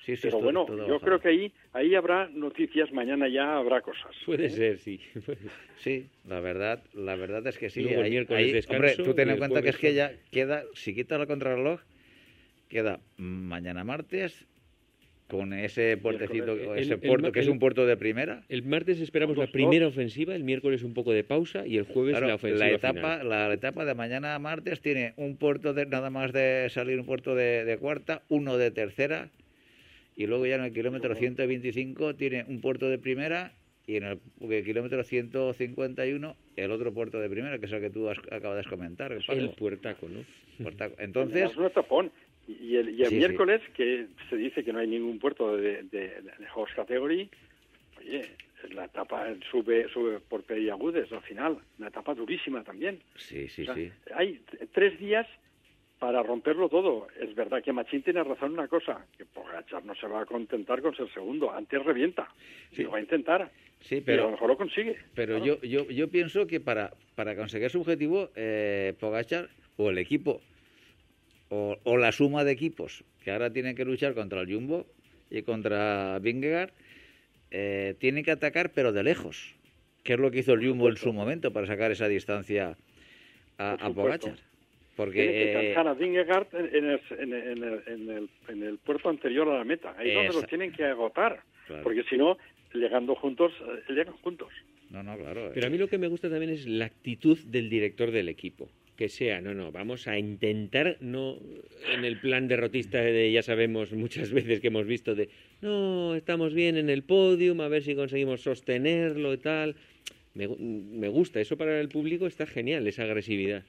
[0.08, 1.00] Sí, sí, pero es bueno, todo yo bajado.
[1.02, 4.16] creo que ahí ahí habrá noticias, mañana ya habrá cosas.
[4.26, 4.50] Puede ¿eh?
[4.50, 5.02] ser, sí.
[5.80, 7.82] Sí, la verdad, la verdad es que sí.
[7.82, 9.94] Luego el Ahí- miércoles ahí- descanso hombre, tú ten en el cuenta que es que
[9.94, 11.82] ya queda, si quitas la contrarreloj,
[12.70, 14.46] queda mañana martes
[15.28, 16.82] con ese puertecito, Miércoles.
[16.84, 18.44] ese El- el puerto ma- que es el- un puerto de primera.
[18.48, 21.84] El martes esperamos Dos, la primera ofensiva, el miércoles un poco de pausa y el
[21.84, 23.28] jueves Claro, la ofensiva la etapa, final.
[23.30, 27.36] la etapa de mañana martes tiene un puerto de nada más de salir un puerto
[27.36, 29.30] de, de cuarta, uno de tercera
[30.18, 33.54] y luego ya en el kilómetro 125 tiene un puerto de primera
[33.86, 34.20] y en el,
[34.52, 38.64] el kilómetro 151 el otro puerto de primera que es el que tú has- acabas
[38.66, 39.12] de comentar.
[39.14, 39.56] El Paco.
[39.56, 40.26] puertaco, ¿no?
[40.62, 40.96] Puertaco.
[41.00, 42.12] Entonces, es un tapón.
[42.48, 43.18] Y el, y el Sí, sí.
[43.18, 47.30] miércoles, que se dice que no hay ningún puerto de, de, de Horse Category,
[48.00, 48.22] oye,
[48.74, 53.00] la etapa sube sube por Periagudes al final, una etapa durísima también.
[53.18, 53.92] sí, sí, O sea, sí.
[54.16, 55.28] Hay tres días
[56.00, 57.08] para romperlo todo.
[57.20, 60.26] Es verdad que Machín tiene razón en una cosa, que Pogachar no se va a
[60.26, 62.28] contentar con ser segundo, antes revienta.
[62.72, 62.82] Sí.
[62.82, 63.52] Y lo va a intentar.
[63.82, 64.98] Sí, y a lo pero, mejor lo consigue.
[65.16, 65.60] pero Claro.
[65.62, 70.42] yo, yo, yo pienso que para, para conseguir su objetivo, eh, Pogachar o el equipo
[71.50, 74.86] o, o la suma de equipos que ahora tienen que luchar contra el Jumbo
[75.30, 76.72] y contra Vingegaard,
[77.52, 79.56] eh, tienen que atacar pero de lejos,
[80.04, 82.78] que es lo que hizo el Jumbo en su momento para sacar esa distancia
[83.58, 83.90] a, a.
[83.92, 84.36] Pogachar.
[84.98, 88.10] Porque Tiene que eh, cansar a Vingegaard en, en el, en, el, en, el, en,
[88.10, 89.94] el, en el puerto anterior a la meta.
[89.96, 91.44] Ahí es donde los tienen que agotar.
[91.68, 91.84] Claro.
[91.84, 92.36] Porque si no,
[92.74, 94.50] llegando juntos, eh, llegan juntos.
[94.90, 95.52] no, no, claro.
[95.54, 98.70] Pero a mí lo que me gusta también es la actitud del director del equipo.
[98.96, 101.38] Que sea, no, no, vamos a intentar, no
[101.94, 105.30] en el plan derrotista de ya sabemos muchas veces que hemos visto de,
[105.62, 109.76] no, estamos bien en el podium, a ver si conseguimos sostenerlo y tal.
[110.34, 113.64] Me, me gusta, eso para el público está genial, esa agresividad.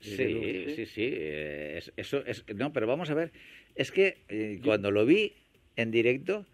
[0.00, 1.08] Sí, sí, sí.
[1.12, 2.44] eh, es- eso es.
[2.54, 3.32] No, pero vamos a ver.
[3.74, 5.32] Es que eh, cuando lo vi
[5.76, 6.46] en directo,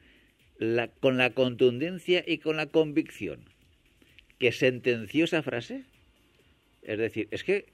[0.58, 3.40] la, con la contundencia y con la convicción
[4.38, 5.84] que sentenció esa frase,
[6.82, 7.66] es decir, es que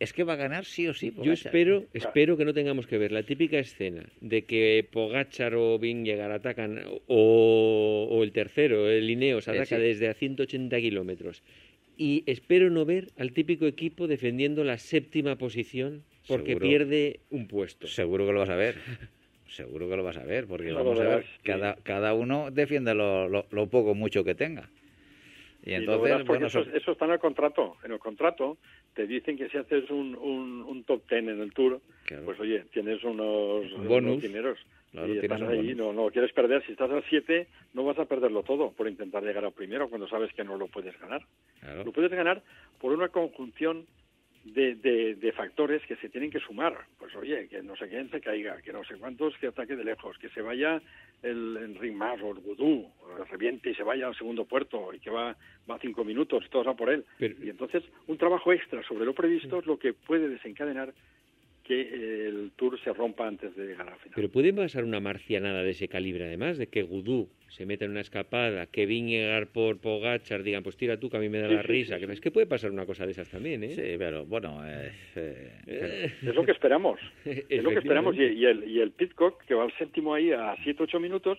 [0.00, 1.12] es que va a ganar sí o sí.
[1.22, 5.78] Yo espero, espero que no tengamos que ver la típica escena de que Pogachar o
[5.78, 9.82] Vingegaard atacan o, o el tercero, el Ineos, Eh, ataca sí.
[9.82, 11.42] desde a 180 kilómetros.
[12.00, 16.66] Y espero no ver al típico equipo defendiendo la séptima posición porque Seguro.
[16.68, 17.88] pierde un puesto.
[17.88, 18.76] Seguro que lo vas a ver.
[19.48, 21.30] Seguro que lo vas a ver, porque No vamos a ver, sí.
[21.42, 24.70] cada, cada uno defiende lo, lo, lo poco mucho que tenga.
[25.64, 27.76] Y Y entonces, porque bueno, eso, eso está en el contrato.
[27.82, 28.58] En el contrato
[28.94, 32.26] te dicen que si haces un, un, un top ten en el Tour, Claro.
[32.26, 34.10] pues oye, tienes unos, Un bonus.
[34.12, 34.58] unos dineros.
[34.92, 36.64] Claro, y estás ahí, no, no quieres perder.
[36.64, 40.08] Si estás al 7, no vas a perderlo todo por intentar llegar al primero cuando
[40.08, 41.22] sabes que no lo puedes ganar.
[41.60, 41.84] claro.
[41.84, 42.42] Lo puedes ganar
[42.80, 43.86] por una conjunción
[44.44, 46.74] de, de, de factores que se tienen que sumar.
[46.98, 49.84] Pues oye, que no sé quién se caiga, que no sé cuántos que ataque de
[49.84, 50.80] lejos, que se vaya
[51.22, 52.88] el Enric Mas o el Gudú,
[53.30, 55.36] reviente y se vaya al segundo puerto y que va,
[55.70, 57.04] va cinco minutos y todos van por él.
[57.18, 60.94] Pero- y entonces un trabajo extra sobre lo previsto es lo que puede desencadenar
[61.68, 64.12] que el Tour se rompa antes de llegar al final.
[64.16, 67.90] Pero puede pasar una marcianada de ese calibre, además, de que Gudú se meta en
[67.92, 71.48] una escapada, que Vingegaard por Pogachar digan, pues tira tú, que a mí me da
[71.48, 71.98] Sí, la sí, risa.
[71.98, 72.04] sí.
[72.10, 73.70] Es que puede pasar una cosa de esas también, ¿eh?
[73.74, 74.92] Sí, pero bueno, eh,
[75.66, 76.98] eh, Es lo que esperamos.
[77.24, 78.16] Es lo que esperamos.
[78.16, 81.38] Y, y el, y el Pitcock, que va al séptimo ahí a 7-8 minutos,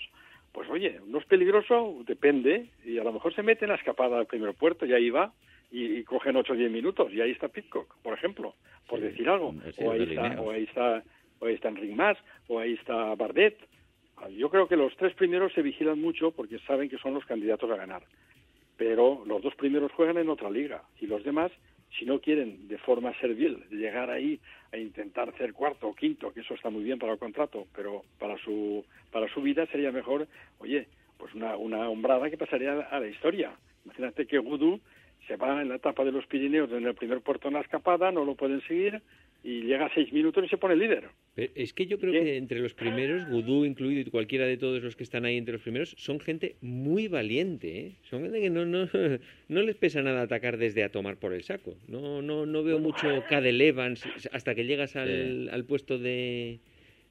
[0.52, 4.18] pues oye, no es peligroso, depende, y a lo mejor se mete en la escapada
[4.20, 5.34] al primer puerto y ahí va,
[5.72, 8.56] y, cogen 8 o 10 minutos, y ahí está Pitcock, por ejemplo,
[8.88, 11.04] por decir algo, o, ahí está, o ahí está,
[11.40, 13.58] o ahí está Enric Mas, o ahí está Bardet.
[14.36, 17.70] Yo creo que los tres primeros se vigilan mucho porque saben que son los candidatos
[17.72, 18.04] a ganar,
[18.78, 21.52] pero los dos primeros juegan en otra liga, y los demás
[21.98, 24.40] si no quieren de forma servil llegar ahí
[24.72, 28.04] a intentar ser cuarto o quinto, que eso está muy bien para el contrato, pero
[28.20, 30.28] para su, para su vida sería mejor,
[30.60, 33.52] oye, pues una, una hombrada que pasaría a la historia.
[33.86, 34.80] Imagínate que Gudu
[35.28, 38.12] se va en la etapa de los Pirineos en el primer puerto en la escapada,
[38.12, 39.02] no lo pueden seguir,
[39.44, 41.10] y llega a seis minutos y se pone líder.
[41.36, 44.96] Es que yo creo que entre los primeros, Gudú incluido y cualquiera de todos los
[44.96, 47.80] que están ahí entre los primeros, son gente muy valiente.
[47.80, 47.92] ¿eh?
[48.10, 48.90] Son gente que no, no,
[49.48, 51.76] no les pesa nada atacar desde a tomar por el saco.
[51.88, 54.04] No, no, no veo mucho Cadel Evans
[54.34, 56.60] hasta que llegas al, al puesto de,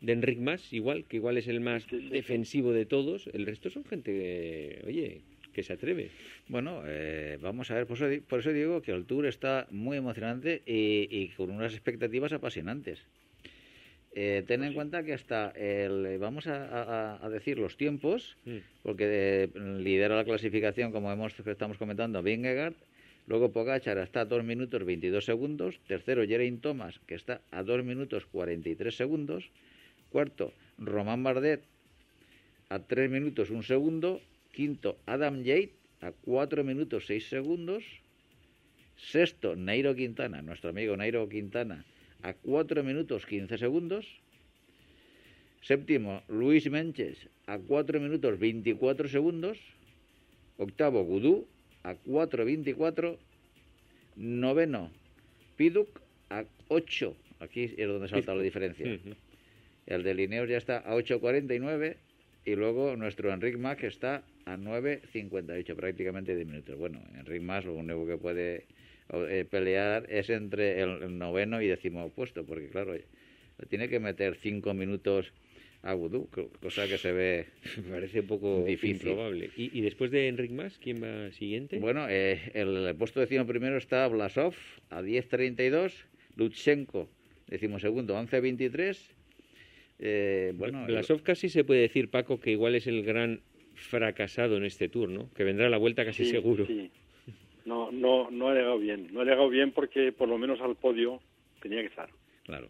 [0.02, 3.28] de Enric Mas, igual, que igual es el más defensivo de todos.
[3.32, 5.22] El resto son gente, oye,
[5.58, 6.12] que se atreve.
[6.46, 9.96] Bueno, eh, vamos a ver, por eso, por eso, digo que el Tour está muy
[9.96, 13.02] emocionante y, con unas expectativas apasionantes.
[14.14, 18.58] Eh, ten en cuenta que hasta el, vamos a, decir los tiempos, mm.
[18.84, 22.74] porque eh, lidera la clasificación, como hemos, estamos comentando, Vingegaard,
[23.26, 27.82] luego Pogachar está a 2 minutos 22 segundos, tercero Geraint Thomas, que está a 2
[27.82, 29.50] minutos 43 segundos,
[30.10, 31.62] cuarto Román Bardet
[32.68, 34.20] a 3 minutos 1 segundo,
[34.52, 37.84] Quinto, Adam Yates a 4 minutos 6 segundos.
[38.96, 41.84] Sexto, Nairo Quintana, nuestro amigo Nairo Quintana,
[42.22, 44.06] a 4 minutos 15 segundos.
[45.62, 49.58] Séptimo, Luis Menches, a 4 minutos 24 segundos.
[50.56, 51.46] Octavo, Gudú,
[51.82, 53.18] a 4.24.
[54.16, 54.90] Noveno,
[55.56, 57.16] Piduk, a 8.
[57.40, 58.86] Aquí es donde salta la diferencia.
[59.86, 61.96] El de Lineos ya está a 8.49.
[62.44, 66.76] Y luego nuestro Enric Mac está a 9.58, prácticamente 10 minutos.
[66.76, 68.64] Bueno, Enric Mas lo único que puede
[69.12, 72.94] eh, pelear es entre el, noveno y décimo puesto, porque claro,
[73.68, 75.32] tiene que meter 5 minutos
[75.82, 76.28] a Vudú,
[76.60, 77.46] cosa que se ve
[77.90, 79.08] parece un poco difícil.
[79.08, 79.50] Improbable.
[79.56, 81.78] ¿Y, después de Enric Mas, quién va siguiente?
[81.78, 84.54] Bueno, eh, el, puesto décimo primero está Blasov
[84.90, 85.92] a 10.32,
[86.36, 87.08] Lutsenko
[87.48, 88.98] décimo segundo 11.23.
[90.00, 93.40] Eh, bueno, Blasov casi se puede decir, Paco, que igual es el gran
[93.78, 95.32] fracasado en este tour, ¿no?
[95.34, 96.66] Que vendrá a la vuelta casi seguro.
[96.66, 96.90] Sí.
[97.64, 99.08] No, no, no ha llegado bien.
[99.12, 101.20] No ha llegado bien porque por lo menos al podio
[101.60, 102.08] tenía que estar.
[102.44, 102.68] Claro.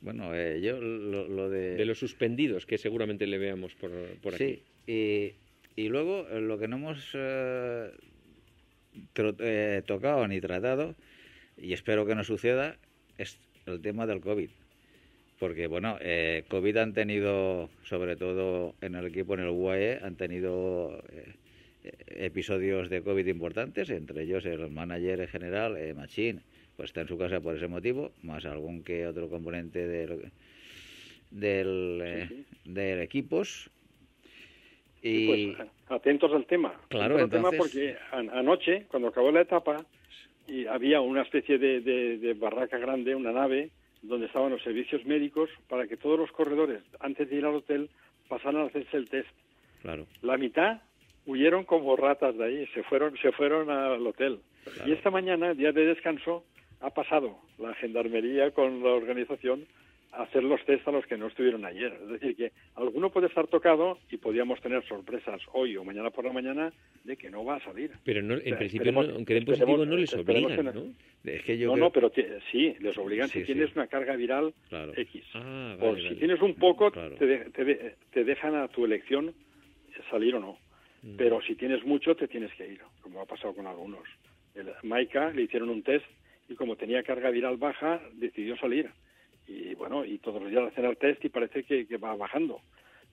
[0.00, 1.76] Bueno, eh, yo lo, de...
[1.76, 3.90] De los suspendidos, que seguramente le veamos por,
[4.22, 4.62] por aquí.
[4.86, 5.32] Sí,
[5.76, 7.92] y, y, luego eh, lo que no hemos eh,
[9.86, 10.96] tocado ni tratado,
[11.56, 12.76] y espero que no suceda,
[13.18, 14.50] es el tema del COVID
[15.38, 20.16] porque bueno, eh, COVID han tenido, sobre todo en el equipo, en el UAE, han
[20.16, 21.34] tenido eh,
[22.08, 26.42] episodios de COVID importantes, entre ellos el manager en general, eh, Machín,
[26.76, 30.30] pues está en su casa por ese motivo, más algún que otro componente del,
[31.30, 33.70] del, eh, del equipos.
[35.02, 36.74] Y pues, atentos al tema.
[36.88, 39.84] Claro, al tema porque anoche, cuando acabó la etapa,
[40.48, 43.70] y había una especie de, de barraca grande, una nave,
[44.02, 47.90] donde estaban los servicios médicos para que todos los corredores, antes de ir al hotel,
[48.28, 49.28] pasaran a hacerse el test.
[49.82, 50.06] Claro.
[50.22, 50.80] La mitad
[51.26, 54.40] huyeron como ratas de ahí, se fueron, se fueron al hotel.
[54.86, 56.44] Y esta mañana, día de descanso,
[56.80, 59.66] ha pasado la gendarmería con la organización
[60.12, 61.92] hacer los test a los que no estuvieron ayer.
[62.02, 66.24] Es decir, que alguno puede estar tocado y podríamos tener sorpresas hoy o mañana por
[66.24, 66.72] la mañana
[67.04, 67.90] de que no va a salir.
[68.04, 70.84] Pero no, en principio, no, aunque den positivo, no les obligan, ¿no?
[71.24, 72.10] Es que yo no, no, pero
[72.50, 74.54] sí, les obligan si tienes una carga viral
[74.96, 75.24] X.
[75.34, 77.50] Ah, o si tienes un poco, te,
[78.10, 79.34] te, dejan a tu elección
[80.10, 80.58] salir o no.
[81.02, 81.16] Mm.
[81.16, 84.02] Pero si tienes mucho, te tienes que ir, como ha pasado con algunos.
[84.54, 86.06] El Maika le hicieron un test
[86.48, 88.90] y como tenía carga viral baja, decidió salir
[89.48, 92.60] y bueno, y todos los días hacen el test y parece que, va bajando.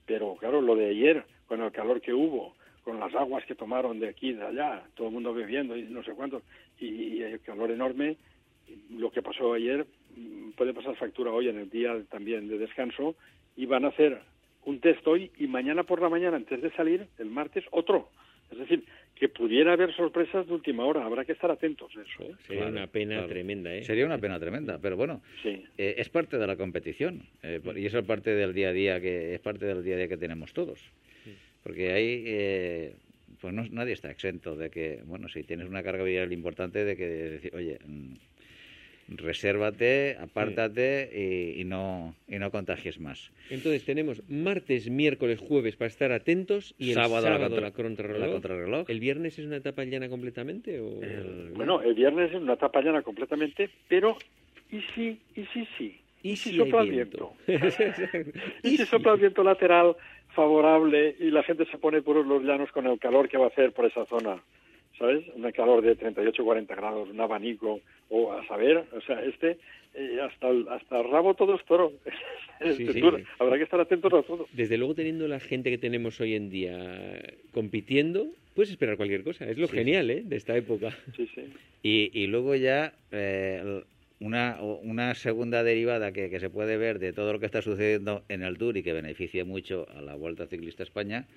[0.06, 4.00] Pero claro, lo de ayer, con el calor que hubo, con las aguas que tomaron
[4.00, 6.42] de aquí y de allá, todo el mundo bebiendo y no sé cuánto,
[6.80, 8.18] y, el calor enorme,
[8.92, 13.16] lo que pasó ayer mm, puede pasar factura hoy en el día también de descanso
[13.56, 14.22] y van a hacer
[14.66, 18.10] un test hoy y mañana por la mañana, antes de salir, el martes, otro.
[18.52, 18.84] Es decir,
[19.16, 21.06] que pudiera haber sorpresas de última hora.
[21.06, 22.38] Habrá que estar atentos a eso.
[22.46, 23.84] Sería una pena tremenda, ¿eh?
[23.84, 27.94] Sería una pena tremenda, pero bueno, eh, es parte de la competición eh, y es
[28.04, 30.80] parte del día a día que es parte del día a día que tenemos todos,
[31.64, 32.96] porque ahí eh,
[33.40, 36.98] pues no, nadie está exento de que, bueno, si tienes una carga viral importante, de
[36.98, 38.14] que decir, oye, mm,
[39.08, 43.32] resérvate, apártate y, y no, y no contagies más.
[43.50, 48.20] Entonces tenemos martes, miércoles, jueves para estar atentos y el sábado, la la, contra- contrarreloj.
[48.22, 48.90] la contrarreloj.
[48.90, 50.80] ¿El viernes es una etapa llana completamente?
[50.80, 51.02] O...
[51.04, 54.18] El- Bueno, el viernes es una etapa llana completamente, pero
[54.72, 56.02] ¿y si, y si, sí?
[56.24, 57.34] ¿Y si si sopla viento?
[58.64, 59.96] ¿Y si sopla el viento lateral
[60.30, 63.50] favorable y la gente se pone por los llanos con el calor que va a
[63.50, 64.42] hacer por esa zona?
[64.98, 65.26] ¿Sabes?
[65.36, 69.58] Un calor de 38, 40 grados, un abanico, o a saber, o sea, este,
[69.94, 71.92] eh, hasta, el, hasta el rabo todo es toro.
[72.62, 73.02] Este sí.
[73.02, 74.48] tour, Habrá que estar atentos a todo.
[74.54, 77.22] Desde luego, teniendo la gente que tenemos hoy en día
[77.52, 79.46] compitiendo, puedes esperar cualquier cosa.
[79.50, 80.22] Es lo Sí, genial, ¿eh?
[80.24, 80.92] De esta época.
[81.16, 81.42] Sí, sí.
[81.84, 83.84] Y, y luego ya eh,
[84.20, 88.24] una, una segunda derivada que, que se puede ver de todo lo que está sucediendo
[88.28, 91.28] en el Tour y que beneficia mucho a la Vuelta Ciclista España,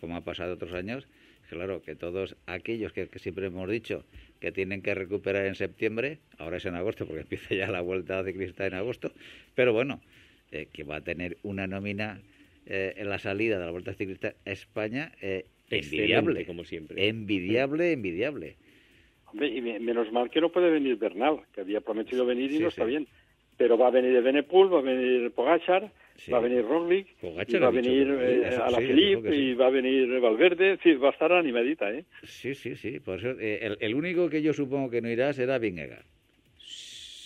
[0.00, 1.06] como ha pasado otros años,
[1.48, 4.04] claro, que todos aquellos que, que siempre hemos dicho
[4.40, 8.22] que tienen que recuperar en septiembre, ahora es en agosto porque empieza ya la Vuelta
[8.24, 9.12] Ciclista en agosto,
[9.54, 10.00] pero bueno,
[10.52, 12.20] eh, que va a tener una nómina
[12.66, 17.08] eh, en la salida de la Vuelta Ciclista España eh, envidiable, como siempre.
[17.08, 18.56] envidiable, envidiable.
[19.30, 22.56] Hombre, y me- menos mal que no puede venir Bernal, que había prometido venir y
[22.56, 22.74] Sí, no sí.
[22.74, 23.06] está bien.
[23.58, 26.32] Pero va a venir Benepul, va a venir Pogachar, Sí.
[26.32, 29.22] va a venir Roglic, y va a venir eh, eso a la sí, Philippe, dijo
[29.22, 29.36] que sí.
[29.36, 32.04] y va a venir Valverde, sí, va a estar animadita, ¿eh?
[32.24, 32.98] Sí, sí, sí.
[32.98, 36.04] Por eso, eh, el, el único que yo supongo que no irá será Vingegaard.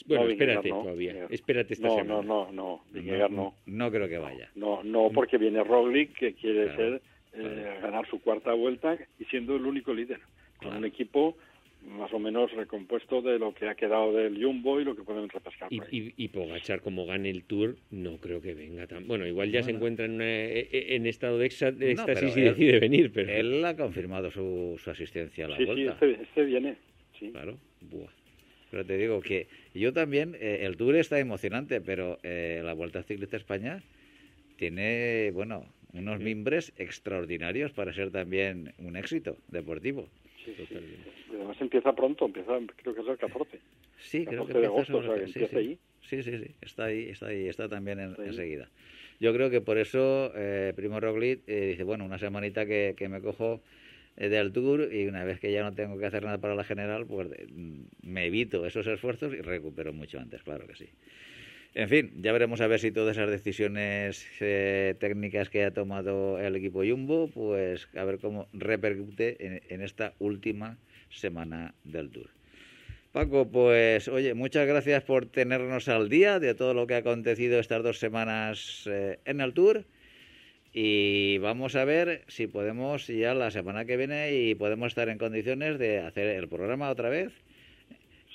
[0.06, 0.82] Bueno, No, espérate no.
[0.82, 1.12] todavía.
[1.12, 1.32] Vingegaard.
[1.32, 2.14] Espérate esta No, semana.
[2.14, 3.54] no, no, no, Vingegaard no.
[3.66, 4.50] No creo que vaya.
[4.56, 7.02] No, no, porque viene Roglic, que quiere Claro, ser
[7.34, 10.18] eh, ganar su cuarta vuelta y siendo el único líder.
[10.58, 10.78] Con Claro.
[10.78, 11.36] un equipo
[11.86, 15.28] más o menos recompuesto de lo que ha quedado del Jumbo y lo que pueden
[15.28, 15.68] repescar.
[15.72, 16.14] Y, por ahí.
[16.16, 19.06] y, y Pogachar, como gane el Tour, no creo que venga tan...
[19.06, 22.02] Bueno, igual ya se encuentra en, una- e- e- en estado de, exa- de No,
[22.02, 23.30] éxtasis y él- decide venir, pero...
[23.32, 25.92] Él ha confirmado su, su asistencia a la sí, sí, vuelta.
[25.92, 26.76] este, este viene.
[27.18, 27.30] Sí.
[27.30, 27.58] Claro.
[27.80, 28.08] Buah.
[28.70, 33.02] Pero te digo que yo también, eh, el Tour está emocionante, pero eh, la Vuelta
[33.02, 33.82] Ciclista España
[34.56, 40.08] tiene, bueno, unos mimbres extraordinarios para ser también un éxito deportivo.
[40.44, 40.74] Sí, sí.
[41.30, 43.60] Y además empieza pronto, empieza, creo que es el 14.
[43.98, 45.56] Sí, creo que 14 de empieza agosto, o sea, que sí, empieza sí.
[45.56, 45.78] ahí.
[46.00, 48.28] Sí, sí, sí, está ahí, está ahí, está también en- Está ahí.
[48.30, 48.68] enseguida.
[49.20, 53.08] Yo creo que por eso eh, Primo Roglic eh, dice, bueno, una semanita que, que
[53.08, 53.62] me cojo
[54.16, 56.64] eh, del Tour y una vez que ya no tengo que hacer nada para la
[56.64, 57.46] general, pues eh,
[58.02, 60.88] me evito esos esfuerzos y recupero mucho antes, claro que sí.
[61.74, 66.38] En fin, ya veremos a ver si todas esas decisiones eh, técnicas que ha tomado
[66.38, 70.76] el equipo Jumbo, pues a ver cómo repercute en, en esta última
[71.08, 72.28] semana del Tour.
[73.12, 77.58] Paco, pues oye, muchas gracias por tenernos al día de todo lo que ha acontecido
[77.58, 79.84] estas dos semanas eh, en el Tour.
[80.74, 85.18] Y vamos a ver si podemos ya la semana que viene y podemos estar en
[85.18, 87.32] condiciones de hacer el programa otra vez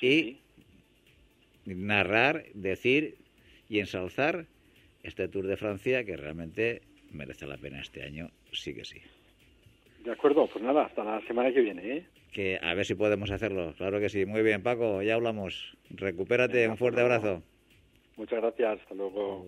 [0.02, 0.38] y
[1.66, 3.16] narrar, decir
[3.70, 4.45] y ensalzar
[5.03, 9.01] este Tour de Francia que realmente merece la pena este año, sí que sí.
[10.03, 12.05] De acuerdo, pues nada, hasta la semana que viene, ¿eh?
[12.32, 14.26] Que a ver si podemos hacerlo, claro que sí.
[14.26, 15.78] Muy bien, Paco, ya hablamos.
[15.89, 17.43] Recupérate, un fuerte abrazo.
[18.15, 19.45] Muchas gracias, hasta luego.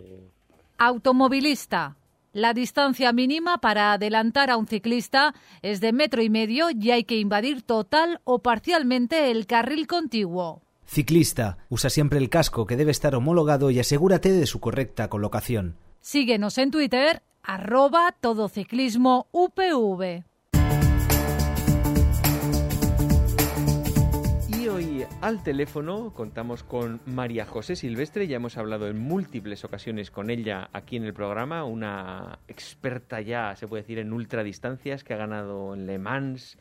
[0.78, 1.97] Automovilista.
[2.32, 7.03] La distancia mínima para adelantar a un ciclista es de metro y medio y hay
[7.03, 10.61] que invadir total o parcialmente el carril contiguo.
[10.90, 15.76] Ciclista, usa siempre el casco que debe estar homologado y asegúrate de su correcta colocación.
[16.02, 20.24] Síguenos en Twitter, arroba todociclismo UPV.
[24.48, 30.10] Y hoy al teléfono contamos con María José Silvestre, ya hemos hablado en múltiples ocasiones
[30.10, 35.14] con ella aquí en el programa, una experta ya, se puede decir, en ultradistancias que
[35.14, 36.58] ha ganado en Le Mans,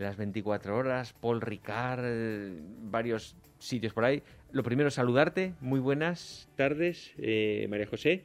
[0.00, 4.22] las 24 horas, Paul Ricard, eh, varios sitios por ahí.
[4.52, 8.24] Lo primero, saludarte, muy buenas tardes, eh, María José.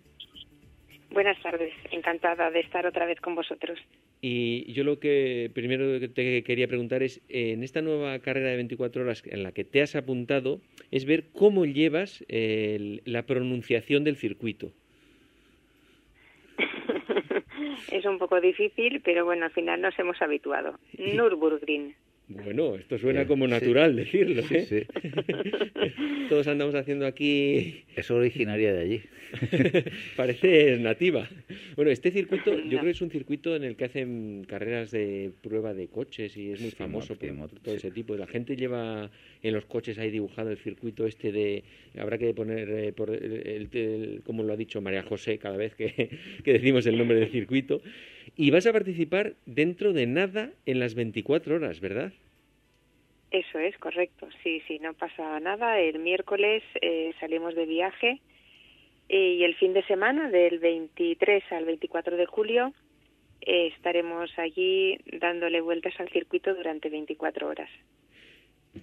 [1.11, 3.79] Buenas tardes, encantada de estar otra vez con vosotros.
[4.21, 8.55] Y yo lo que primero que te quería preguntar es, en esta nueva carrera de
[8.55, 10.61] 24 horas en la que te has apuntado,
[10.91, 14.71] es ver cómo llevas el- la pronunciación del circuito.
[17.91, 20.79] Es un poco difícil, pero bueno, al final nos hemos habituado.
[20.97, 21.95] Nürburgring.
[22.27, 23.51] Bueno, esto suena como sí.
[23.51, 24.65] natural decirlo, Sí, ¿eh?
[24.65, 25.09] sí.
[26.29, 29.01] Todos andamos haciendo aquí, Es originaria de allí.
[30.15, 31.29] parece nativa.
[31.75, 35.31] Bueno, este circuito, yo creo que es un circuito en el que hacen carreras de
[35.43, 37.77] prueba de coches y es muy Sí, famoso por, moto, todo sí.
[37.87, 38.15] ese tipo.
[38.17, 39.11] La gente lleva
[39.43, 41.63] en los coches ahí dibujado el circuito este de,
[41.97, 45.75] habrá que poner, eh, por el, el- como lo ha dicho María José cada vez
[45.75, 46.09] que,
[46.43, 47.81] que decimos el nombre del circuito.
[48.35, 52.11] Y vas a participar dentro de nada en las 24 horas, ¿verdad?
[53.31, 54.27] Eso es, correcto.
[54.43, 55.79] Sí, sí, no pasa nada.
[55.79, 58.21] El miércoles eh, salimos de viaje
[59.07, 62.73] y el fin de semana, del 23 al 24 de julio,
[63.41, 67.69] eh, estaremos allí dándole vueltas al circuito durante 24 horas.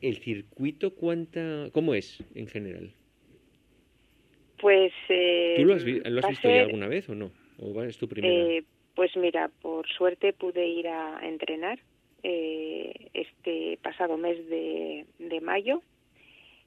[0.01, 2.93] ¿El circuito cuánta, cómo es en general?
[4.61, 4.93] Pues...
[5.09, 7.33] Eh, ¿Tú lo has, visto ya alguna vez o no?
[7.59, 8.33] ¿O es tu primera?
[8.33, 8.65] Eh,
[8.95, 11.81] pues mira, por suerte pude ir a entrenar
[12.23, 15.07] eh, este pasado mes de,
[15.41, 15.83] mayo.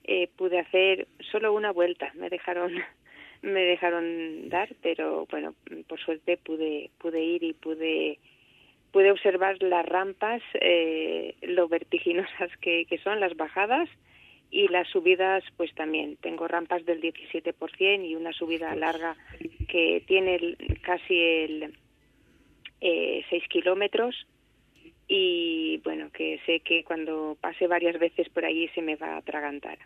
[0.03, 2.71] Eh, pude hacer solo una vuelta, me dejaron
[3.41, 5.55] me dejaron dar, pero bueno,
[5.87, 8.19] por suerte pude pude ir y pude
[8.91, 13.89] pude observar las rampas, eh, lo vertiginosas que, que son las bajadas
[14.51, 19.17] y las subidas pues también tengo rampas del 17% y una subida larga
[19.67, 21.73] que tiene casi el
[22.81, 24.15] eh, 6 kilómetros
[25.07, 29.17] y bueno que sé que cuando pase varias veces por allí se me va a
[29.17, 29.77] atragantar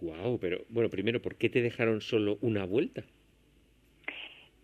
[0.00, 3.02] Wow, pero bueno, primero, ¿por qué te dejaron solo una vuelta?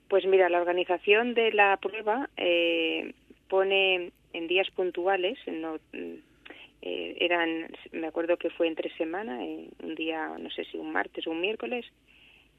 [0.09, 3.13] Pues mira, la organización de la prueba eh,
[3.49, 9.95] pone en días puntuales, no eh, eran, me acuerdo que fue entre semana, eh, un
[9.95, 11.85] día, no sé si un martes o un miércoles,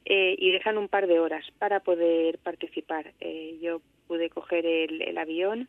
[0.06, 3.14] eh, y dejan un par de horas para poder participar.
[3.22, 5.68] Eh, yo pude coger el, el avión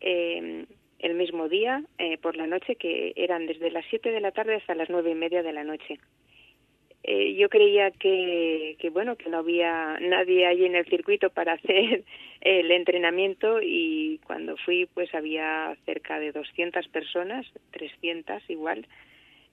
[0.00, 0.64] eh,
[1.00, 4.56] el mismo día, eh, por la noche, que eran desde las 7 de la tarde
[4.56, 5.98] hasta las nueve y media de la noche.
[7.02, 11.52] Eh, yo creía que, que, bueno, que no había nadie allí en el circuito para
[11.54, 12.04] hacer
[12.42, 18.86] el entrenamiento y cuando fui, pues había cerca de 200 personas, 300 igual,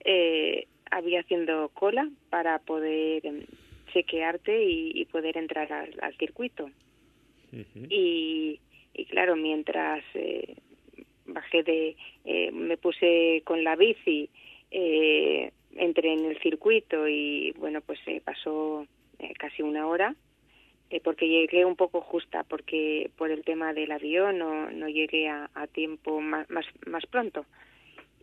[0.03, 3.45] eh, había haciendo cola para poder em,
[3.93, 6.69] chequearte y, y poder entrar al, al circuito.
[7.53, 7.87] Uh -huh.
[7.89, 8.59] y,
[8.93, 10.55] y claro, mientras eh,
[11.27, 14.29] bajé de, eh, me puse con la bici,
[14.71, 18.85] eh, entré en el circuito y bueno, pues eh, pasó
[19.19, 20.15] eh, casi una hora
[20.89, 25.27] eh, porque llegué un poco justa porque por el tema del avión no, no llegué
[25.27, 27.45] a, a tiempo más, más, más pronto.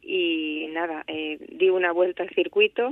[0.07, 2.91] Y nada, eh, di una vuelta al circuito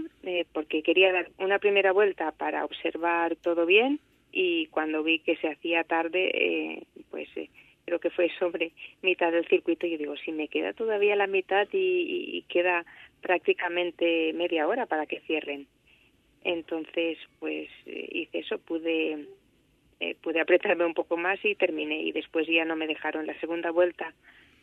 [0.54, 4.00] porque quería dar una primera vuelta para observar todo bien
[4.32, 7.28] y cuando vi que se hacía tarde, pues
[7.84, 8.72] creo que fue sobre
[9.02, 12.84] mitad del circuito, yo digo, si me queda todavía la mitad y, y, queda
[13.20, 15.66] prácticamente media hora para que cierren.
[16.44, 19.26] Entonces, pues eh, hice eso, pude
[20.02, 23.38] eh, pude apretarme un poco más y terminé y después ya no me dejaron la
[23.38, 24.12] segunda vuelta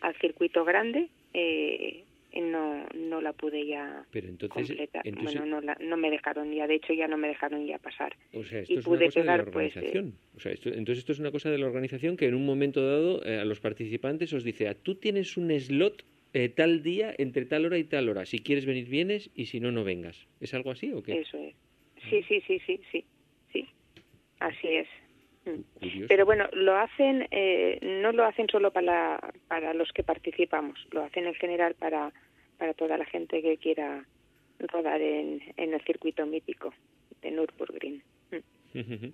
[0.01, 2.03] al circuito grande eh,
[2.35, 5.05] no no la pude ya Pero entonces, completar.
[5.07, 7.77] entonces, bueno, no, la, no me dejaron ya, de hecho ya no me dejaron ya
[7.79, 8.15] pasar.
[8.33, 10.07] O sea, esto y es pude una cosa pegar, de la pues, organización.
[10.09, 12.45] eh, o sea, esto, entonces esto es una cosa de la organización que en un
[12.45, 16.83] momento dado eh, a los participantes os dice, ah, tú tienes un slot eh, tal
[16.83, 18.25] día entre tal hora y tal hora.
[18.25, 20.27] Si quieres venir, vienes y si no, no vengas.
[20.39, 21.21] ¿Es algo así o qué?
[21.21, 21.55] Eso es.
[22.09, 23.05] Sí, sí, sí, sí, sí,
[23.51, 23.65] sí.
[24.39, 24.87] Así es.
[25.79, 26.07] Curioso.
[26.07, 31.03] Pero bueno, lo hacen, eh, no lo hacen solo para, para los que participamos, lo
[31.03, 32.11] hacen en general para,
[32.57, 34.05] para toda la gente que quiera
[34.59, 36.73] rodar en, en el circuito mítico
[37.21, 38.01] de Nürburgring.
[38.73, 39.07] Mm.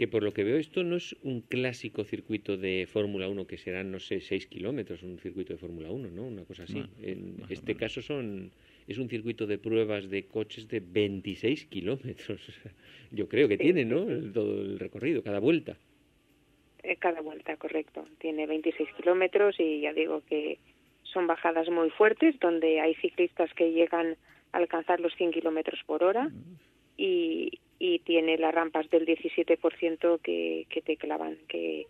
[0.00, 3.58] que por lo que veo esto no es un clásico circuito de Fórmula 1 que
[3.58, 6.22] serán, no sé, 6 kilómetros, un circuito de Fórmula 1, ¿no?
[6.22, 6.82] Una cosa así.
[7.02, 8.50] En este caso son
[8.86, 12.40] es un circuito de pruebas de coches de 26 kilómetros.
[13.10, 14.02] Yo creo que Sí, tiene, ¿no?
[14.08, 15.76] El- todo el recorrido, cada vuelta.
[16.82, 18.06] Eh, Cada vuelta, correcto.
[18.18, 20.58] Tiene 26 kilómetros y ya digo que
[21.02, 24.16] son bajadas muy fuertes donde hay ciclistas que llegan
[24.52, 26.30] a alcanzar los 100 kilómetros por hora
[26.96, 31.86] y, y tiene las rampas del 17% que, que te clavan, que,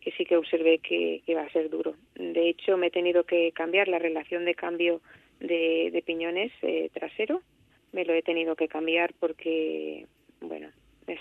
[0.00, 1.94] que sí que observé que, que va a ser duro.
[2.14, 5.00] De hecho, me he tenido que cambiar la relación de cambio
[5.40, 7.42] de, de piñones eh, trasero.
[7.92, 10.06] Me lo he tenido que cambiar porque,
[10.40, 10.70] bueno,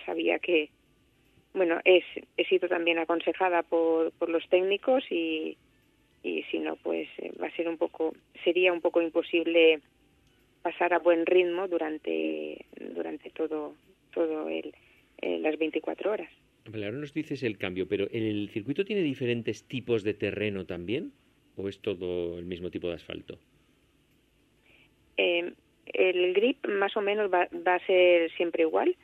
[0.06, 0.70] sabía que,
[1.54, 2.04] bueno, es,
[2.38, 5.58] he sido también aconsejada por, por los técnicos y,
[6.24, 8.14] y si no, pues eh, va a ser un poco,
[8.44, 9.80] sería un poco imposible
[10.62, 13.76] pasar a buen ritmo durante, durante todo,
[14.14, 14.74] todo el,
[15.22, 16.30] eh, las 24 horas.
[16.66, 21.14] Ahora nos dices el cambio, pero ¿el circuito tiene diferentes tipos de terreno también?
[21.56, 23.40] ¿O es todo el mismo tipo de asfalto?
[25.22, 25.54] Eh,
[25.94, 28.96] el grip más o menos va, va a ser siempre igual.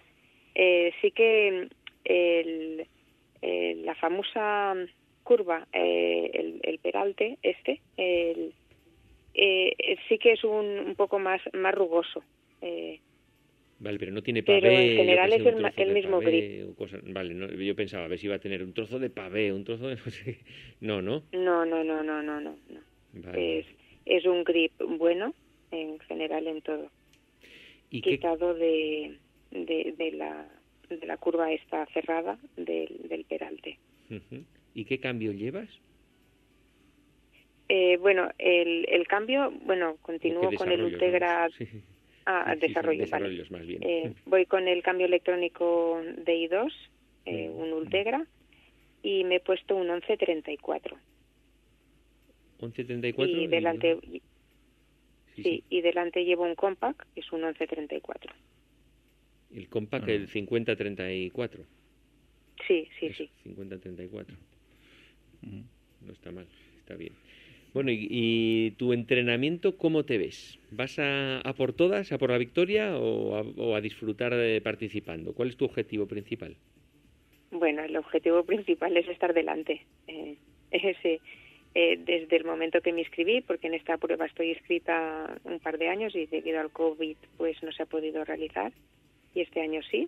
[0.54, 1.68] Eh, sí que
[2.06, 2.88] el,
[3.86, 4.76] la famosa
[5.24, 8.52] curva, eh, el, el peralte este, eh,
[10.08, 12.24] sí que es un, un poco más, más rugoso.
[12.62, 13.00] Eh,
[13.78, 14.82] Vale, pero no tiene Pero pavé.
[14.84, 18.20] en yo general es el el mismo pavé cosas- Vale, no, yo pensaba a ver
[18.20, 19.96] si iba a tener un trozo de pavé, un trozo de...
[20.06, 20.38] no sé.
[20.80, 21.24] No, no.
[21.34, 22.56] no, no, no, no, no, no.
[22.70, 22.80] no.
[23.14, 23.60] Vale.
[23.60, 23.66] Es,
[24.06, 25.34] es un grip bueno,
[25.76, 26.90] en general en todo.
[27.90, 29.18] ¿Y qué, Quitado de,
[29.52, 30.48] de, de la,
[30.90, 33.78] de la curva esta cerrada del, del peralte.
[34.74, 35.70] ¿Y qué cambio llevas?
[37.70, 41.50] Eh, bueno, el, el cambio, bueno, ¿O continúo con el Ultegra?
[41.58, 41.68] Sí.
[42.26, 43.06] ah, Sí, desarrollo, vale.
[43.06, 43.82] desarrollos más bien.
[43.84, 46.72] Eh, voy con el cambio electrónico de i2,
[47.26, 48.26] eh, un Ultegra,
[49.02, 50.98] y me he puesto un 1134.
[52.60, 53.28] 11.34.
[53.28, 54.22] Y delante, Sí,
[55.36, 55.64] sí, sí.
[55.70, 58.34] y delante llevo un Compact, que es un 1134.
[59.54, 60.12] El compact, Ah.
[60.12, 61.66] el 50-34.
[62.68, 63.30] Sí, sí, Eso, sí.
[63.50, 64.36] 50-34.
[65.44, 65.64] Ujú.
[66.06, 66.48] No está mal,
[66.80, 67.14] está bien.
[67.74, 70.58] Bueno, y, y tu entrenamiento cómo te ves?
[70.72, 74.62] ¿Vas a, a por todas, a por la victoria o a, o a disfrutar de
[74.62, 75.34] participando?
[75.34, 76.56] ¿Cuál es tu objetivo principal?
[77.52, 79.86] Bueno, el objetivo principal es estar delante.
[80.08, 80.38] Eh,
[80.72, 81.20] ese,
[81.78, 85.78] eh, desde el momento que me inscribí, porque en esta prueba estoy inscrita un par
[85.78, 88.72] de años y debido al COVID pues no se ha podido realizar
[89.34, 90.08] y este año sí.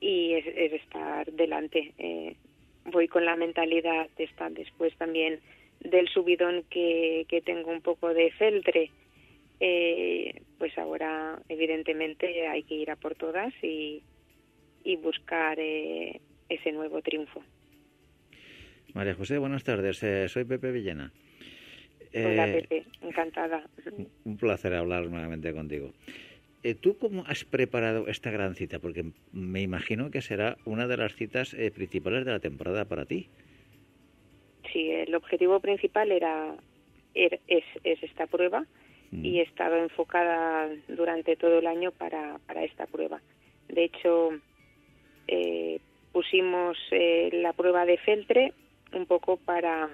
[0.00, 1.92] Y es, es estar delante.
[1.98, 2.36] Eh,
[2.84, 5.40] voy con la mentalidad de estar después también
[5.80, 8.92] del subidón que, que tengo un poco de feltre.
[9.58, 14.02] Eh, pues ahora evidentemente hay que ir a por todas y,
[14.84, 17.42] y buscar eh, ese nuevo triunfo.
[18.94, 20.02] María José, buenas tardes.
[20.02, 21.12] Eh, soy Pepe Villena.
[22.14, 23.64] Hola, Eh, Pepe, encantada.
[24.24, 25.92] Un placer hablar nuevamente contigo.
[26.62, 28.78] Eh, ¿Tú cómo has preparado esta gran cita?
[28.78, 33.04] Porque me imagino que será una de las citas eh, principales de la temporada para
[33.04, 33.28] ti.
[34.72, 36.54] Sí, el objetivo principal era,
[37.14, 38.64] er- es, es esta prueba
[39.10, 39.24] Mm.
[39.26, 43.20] y he estado enfocada durante todo el año para, para esta prueba.
[43.68, 44.30] De hecho,
[46.10, 48.52] pusimos la prueba de Feltre
[48.96, 49.88] un poco para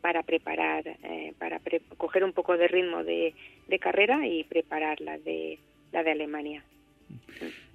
[0.00, 3.34] para preparar, eh, para pre- coger un poco de ritmo de,
[3.68, 5.60] de carrera y preparar la de
[5.92, 6.64] la de Alemania.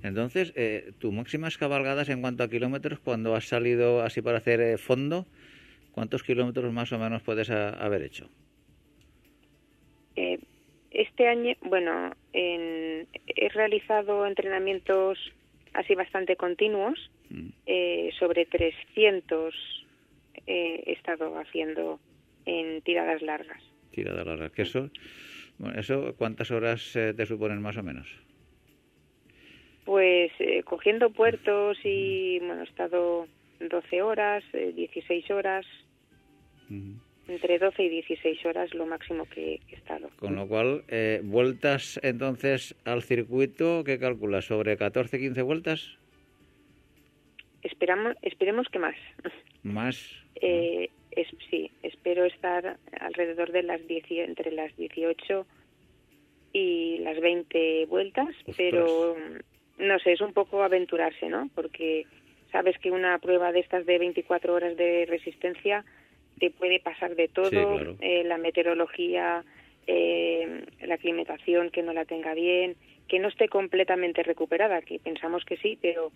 [0.04, 4.60] Entonces, eh, tus máximas cabalgadas en cuanto a kilómetros, cuando has salido así para hacer
[4.60, 5.26] eh, fondo,
[5.94, 8.30] ¿cuántos kilómetros más o menos puedes a- haber hecho?
[10.16, 10.40] Eh,
[10.92, 15.18] este año, bueno, en- he realizado entrenamientos
[15.74, 17.50] así bastante continuos, Mm.
[17.68, 19.54] eh, sobre 300
[20.48, 22.00] eh, he estado haciendo
[22.46, 23.62] en tiradas largas.
[23.92, 24.50] Tirada larga.
[24.50, 24.90] ¿Qué eso?
[25.58, 28.08] Bueno, ¿Eso cuántas horas eh, te suponen más o menos?
[29.86, 33.28] Pues eh, cogiendo puertos y, bueno, he estado
[33.60, 35.66] 12 horas, eh, 16 horas,
[36.66, 37.00] Ujú.
[37.28, 40.10] entre 12 y 16 horas lo máximo que que he estado.
[40.20, 44.46] Con lo cual, eh, vueltas entonces al circuito, ¿qué calculas?
[44.46, 45.98] ¿Sobre 14, 15 vueltas?
[47.64, 48.96] Esperamos, esperemos que más.
[49.74, 49.98] Más.
[50.42, 55.48] Eh, es, sí, espero estar alrededor de las 10, y- entre las 18
[56.54, 58.56] y las 20 vueltas, Ostras.
[58.58, 59.16] pero
[59.78, 61.50] no sé, es un poco aventurarse, ¿no?
[61.54, 62.06] Porque
[62.52, 65.86] sabes que una prueba de estas de 24 horas de resistencia
[66.40, 67.96] te puede pasar de todo, Sí, claro.
[68.00, 69.44] eh, la meteorología,
[69.88, 72.76] eh, la aclimatación que no la tenga bien,
[73.08, 76.12] que no esté completamente recuperada, que pensamos que sí, pero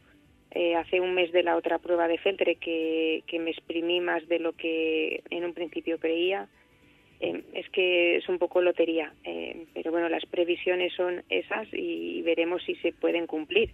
[0.52, 4.28] eh, hace un mes de la otra prueba de Feltre que, que me exprimí más
[4.28, 6.48] de lo que en un principio creía.
[7.20, 12.22] Eh, es que es un poco lotería, eh, pero bueno, las previsiones son esas y
[12.24, 13.70] veremos si se pueden cumplir,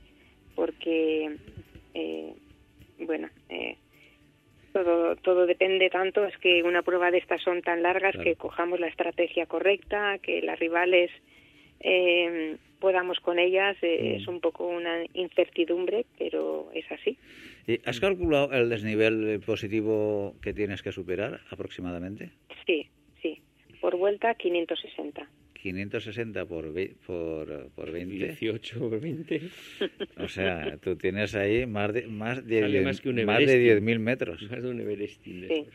[0.53, 1.37] porque,
[1.93, 2.33] eh,
[2.99, 3.77] bueno, eh,
[4.73, 8.23] todo, todo depende tanto, es que una prueba de estas son tan largas Claro.
[8.25, 11.09] que cojamos la estrategia correcta, que las rivales
[11.79, 14.21] eh, podamos con ellas, eh, Mm.
[14.21, 17.17] es un poco una incertidumbre, pero es así.
[17.65, 22.31] ¿Y ¿Has calculado el desnivel positivo que tienes que superar aproximadamente?
[22.65, 22.87] Sí,
[23.21, 23.41] sí.
[23.81, 25.27] Por vuelta 560.
[25.57, 28.15] 560 por, ve- por, por 20.
[28.15, 29.41] 18 o 20.
[30.17, 33.43] O sea, tú tienes ahí más de, más de, diez- más que un más de
[33.43, 33.85] Everesting.
[33.87, 34.41] 10.000 metros.
[34.51, 35.65] Más de un Everesting de Sí.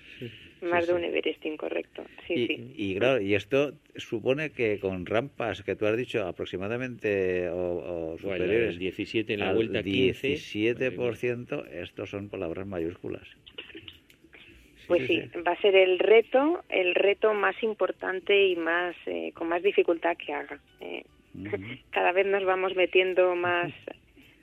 [0.62, 1.04] Más Sí, de sí.
[1.04, 2.04] un Everest incorrecto.
[2.28, 2.74] Sí, y, sí.
[2.76, 8.06] y claro, y esto supone que con rampas que tú has dicho aproximadamente o, o
[8.22, 10.28] Bueno, superiores el 17 en la vuelta 15.
[10.28, 13.26] 17%, estos son palabras mayúsculas.
[14.86, 19.48] Pues sí, va a ser el reto, el reto más importante y más eh, con
[19.48, 20.60] más dificultad que haga.
[20.80, 21.04] Eh,
[21.90, 23.72] cada vez nos vamos metiendo más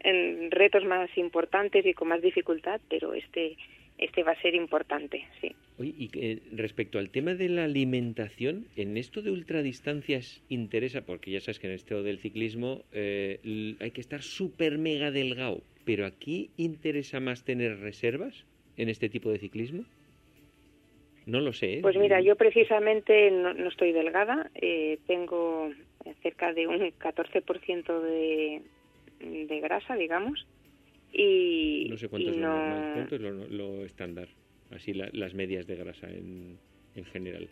[0.02, 3.58] en retos más importantes y con más dificultad, pero este
[4.00, 5.52] este va a ser importante, sí.
[5.78, 11.32] Oye, y que, respecto al tema de la alimentación, en esto de ultradistancias interesa, porque
[11.32, 16.06] ya sabes que en esto del ciclismo eh, hay que estar súper mega delgado, pero
[16.06, 18.46] aquí interesa más tener reservas
[18.78, 19.84] en este tipo de ciclismo.
[21.30, 21.74] No lo sé.
[21.76, 21.80] ¿eh?
[21.82, 25.70] Pues mira, yo precisamente no, no estoy delgada, eh, tengo
[26.24, 28.62] cerca de un 14% de,
[29.20, 30.46] de grasa, digamos,
[31.14, 34.28] y no sé cuánto y es lo normal, cuánto es lo, lo estándar,
[34.72, 36.58] así la- las medias de grasa en,
[36.96, 37.48] en general.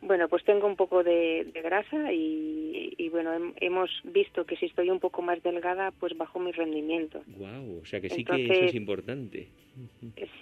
[0.00, 4.56] Bueno, pues tengo un poco de, de grasa y, y bueno, hem- hemos visto que
[4.56, 7.22] si estoy un poco más delgada, pues bajo mi rendimiento.
[7.26, 9.48] Wow, o sea que sí que eso es importante.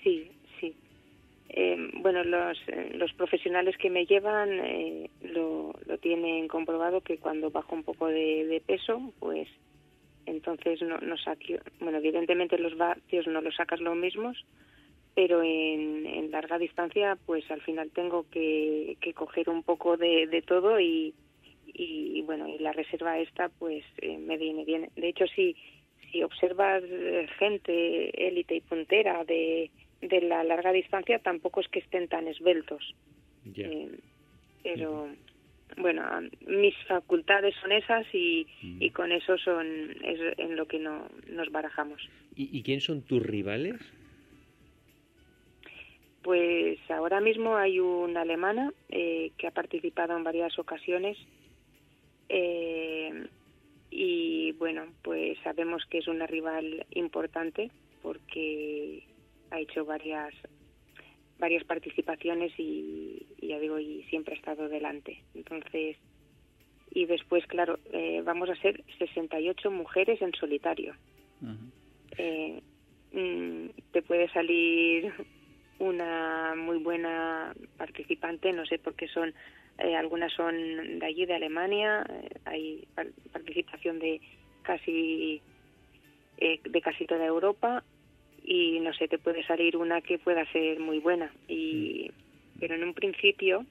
[0.02, 0.30] Sí.
[1.58, 7.50] Eh, bueno, los, eh, los profesionales que me llevan eh, lo, tienen comprobado que cuando
[7.50, 9.48] bajo un poco de, de peso, pues
[10.26, 14.36] entonces no, no saqueo- bueno, evidentemente los vatios no los sacas los mismos,
[15.14, 20.26] pero en, en larga distancia, pues al final tengo que, que coger un poco de,
[20.26, 21.14] de todo y,
[21.66, 24.90] y bueno, y la reserva esta, pues eh, me viene bien.
[24.94, 25.56] De hecho, si,
[26.12, 29.70] si observas eh, gente élite y puntera de,
[30.00, 32.94] de la larga distancia, tampoco es que estén tan esbeltos.
[33.54, 33.88] Eh,
[34.62, 35.08] pero
[35.78, 36.02] bueno,
[36.46, 38.82] mis facultades son esas y, Mm.
[38.82, 39.66] y con eso son
[40.02, 42.08] es en lo que no nos barajamos.
[42.34, 43.76] ¿Y, y quién son tus rivales?
[46.22, 51.16] Pues ahora mismo hay una alemana eh, que ha participado en varias ocasiones
[52.28, 53.26] eh,
[53.92, 57.70] y bueno, pues sabemos que es una rival importante
[58.02, 59.04] porque
[59.50, 60.32] ha hecho varias
[61.38, 65.22] varias participaciones y, y ya digo y siempre ha estado delante.
[65.34, 65.96] Entonces
[66.92, 70.94] y después claro eh, vamos a ser 68 mujeres en solitario.
[72.16, 72.62] Eh,
[73.12, 75.12] mm, te puede salir
[75.78, 79.34] una muy buena participante, no sé por qué son,
[79.78, 84.20] eh, algunas son de allí, de Alemania, eh, hay par- participación de
[84.62, 85.42] casi
[86.38, 87.84] eh, de casi toda Europa
[88.46, 91.32] y no sé, te puede salir una que pueda ser muy buena.
[91.48, 92.10] Y
[92.58, 93.66] pero en un principio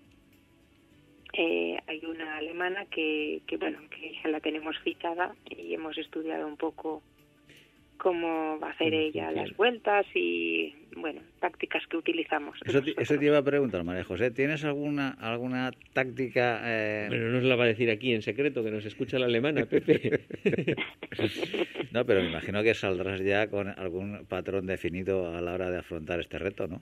[1.33, 6.45] eh, hay una alemana que, que bueno que ya la tenemos fichada y hemos estudiado
[6.45, 7.01] un poco
[7.97, 13.17] cómo va a hacer ella las vueltas y bueno tácticas que utilizamos Eso, te- eso
[13.17, 14.31] te iba a preguntar, María José.
[14.31, 16.61] ¿Tienes alguna alguna táctica?
[16.63, 19.25] eh, Bueno, no nos la va a decir aquí en secreto, que nos escucha la
[19.25, 20.25] alemana, Pepe.
[21.91, 25.77] No, pero me imagino que saldrás ya con algún patrón definido a la hora de
[25.77, 26.81] afrontar este reto, ¿no?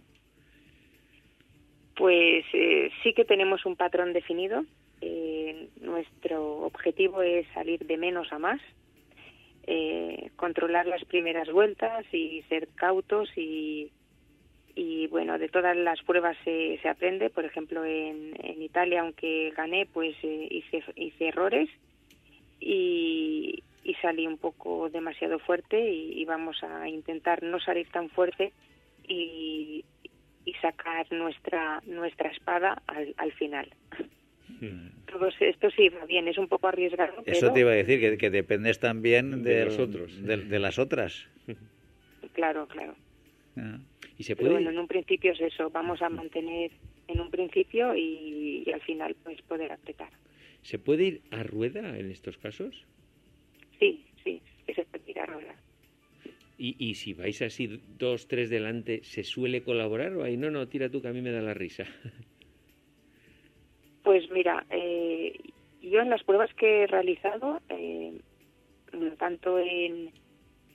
[1.96, 4.66] Pues eh, sí que tenemos un patrón definido.
[5.02, 8.60] Eh, nuestro objetivo es salir de menos a más,
[9.66, 13.92] eh, controlar las primeras vueltas y ser cautos y,
[14.76, 17.30] y bueno, de todas las pruebas se, se aprende.
[17.30, 21.70] Por ejemplo, en, en Italia, aunque gané, pues eh, hice, hice errores
[22.60, 28.54] y, y salí un poco demasiado fuerte y, vamos a intentar no salir tan fuerte
[29.08, 29.86] y,
[30.62, 33.70] sacar nuestra nuestra espada al final.
[35.12, 38.00] Todo esto sí va bien, es un poco arriesgado, Eso pero te iba a decir,
[38.00, 40.22] que, que dependes también De los otros.
[40.24, 41.28] De, de las otras.
[42.34, 42.96] claro, claro.
[43.56, 43.78] Ah.
[44.18, 46.72] y se Pero puede bueno, en un principio es eso, vamos a mantener
[47.08, 50.10] en un principio y, y al final pues poder apretar.
[50.64, 52.84] se puede ir a rueda en estos casos.
[53.80, 54.42] Sí, sí,
[54.74, 55.56] se puede tirar ahora.
[56.58, 60.68] Y, y si vais así dos, tres delante, ¿se suele colaborar o ahí no, no,
[60.68, 61.86] tira tú que a mí me da la risa?
[64.04, 65.40] Pues mira, eh,
[65.82, 68.20] yo en las pruebas que he realizado, eh,
[69.18, 70.12] tanto en,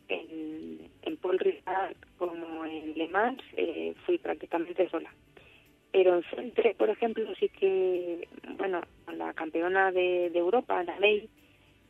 [0.08, 5.12] en, en Paul Ricard como en Le Mans, eh, fui prácticamente sola.
[5.92, 8.80] Pero en Feltre, por ejemplo, sí que, bueno,
[9.14, 11.28] la campeona de, de Europa, la May,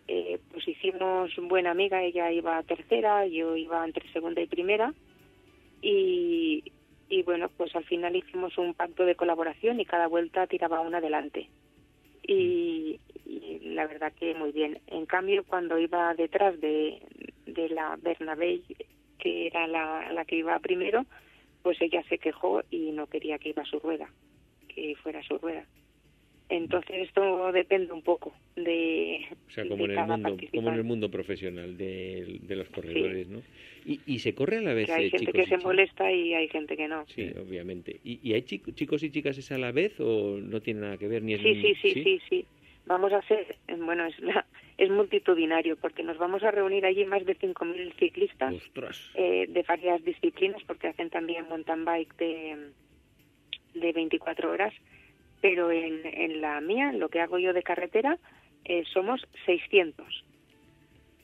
[0.06, 4.94] eh, pues hicimos buena amiga, ella iba tercera, yo iba entre segunda y primera,
[5.82, 6.64] y,
[7.08, 10.98] y bueno, pues al final hicimos un pacto de colaboración y cada vuelta tiraba una
[10.98, 11.48] adelante.
[12.22, 14.80] Y, y la verdad que muy bien.
[14.86, 17.00] En cambio, cuando iba detrás de,
[17.46, 18.60] de la Bernabé,
[19.18, 21.06] que era la, la que iba primero,
[21.62, 24.10] pues ella se quejó y no quería que iba a su rueda,
[24.68, 25.64] que fuera su rueda.
[26.50, 30.84] Entonces esto depende un poco de, O sea, como en el mundo, como en el
[30.84, 33.42] mundo profesional de, de los corredores, ¿no?
[33.84, 35.64] Y, y se corre a la vez, Que hay eh, gente chicos que se chicas?
[35.64, 37.04] molesta y hay gente que no.
[37.06, 38.00] Sí, obviamente.
[38.02, 40.96] ¿Y, y hay chico- chicos y chicas es a la vez o no tiene nada
[40.96, 42.46] que ver ni es Sí, un- sí, sí, sí, sí.
[42.86, 44.46] Vamos a hacer, bueno, es, la,
[44.78, 48.54] es multitudinario porque nos vamos a reunir allí más de 5.000 ciclistas
[49.14, 52.70] eh, de varias disciplinas porque hacen también mountain bike de,
[53.74, 54.72] de 24 horas.
[55.40, 58.18] Pero en, en la mía, en lo que hago yo de carretera,
[58.64, 60.24] eh, somos 600.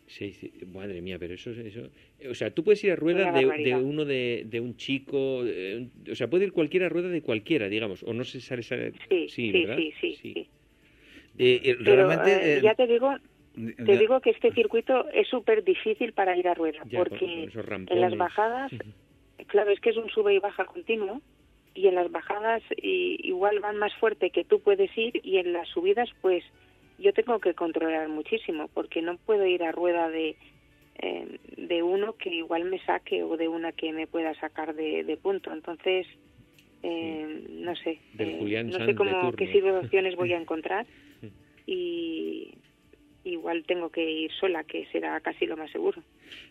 [0.06, 1.88] Sí, sí, madre mía, pero eso, eso,
[2.30, 3.46] o sea, tú puedes ir a rueda Una de,
[3.82, 7.68] uno de, de un chico, eh, o sea, puede ir cualquiera a rueda de cualquiera,
[7.68, 9.76] digamos, o no se sale, sale Sí, sí, ¿verdad?
[9.76, 10.48] sí, sí,
[11.84, 12.30] Pero realmente...
[12.30, 13.14] eh, eh, ya te digo,
[13.54, 17.24] te ya- digo que este circuito es súper difícil para ir a rueda, Ya, porque
[17.88, 18.72] en las bajadas,
[19.48, 21.22] claro, es que es un sube y baja continuo,
[21.74, 25.52] y en las bajadas i- igual van más fuerte que tú puedes ir, y en
[25.52, 26.44] las subidas, pues
[26.98, 30.36] yo tengo que controlar muchísimo, porque no puedo ir a rueda de
[30.96, 35.02] eh, de uno que igual me saque o de una que me pueda sacar de,
[35.02, 35.52] de punto.
[35.52, 36.06] Entonces,
[36.84, 37.98] eh, no sé,
[38.30, 40.86] eh, no sé cómo qué situaciones voy a encontrar.
[41.66, 42.54] Y
[43.24, 46.02] igual tengo que ir sola, que será casi lo más seguro.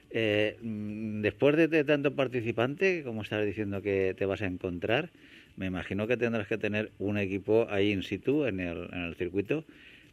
[0.09, 5.11] Eh, mm, después de, de tanto participante, como estás diciendo que te vas a encontrar,
[5.55, 9.15] me imagino que tendrás que tener un equipo ahí in situ en el, en el
[9.15, 9.65] circuito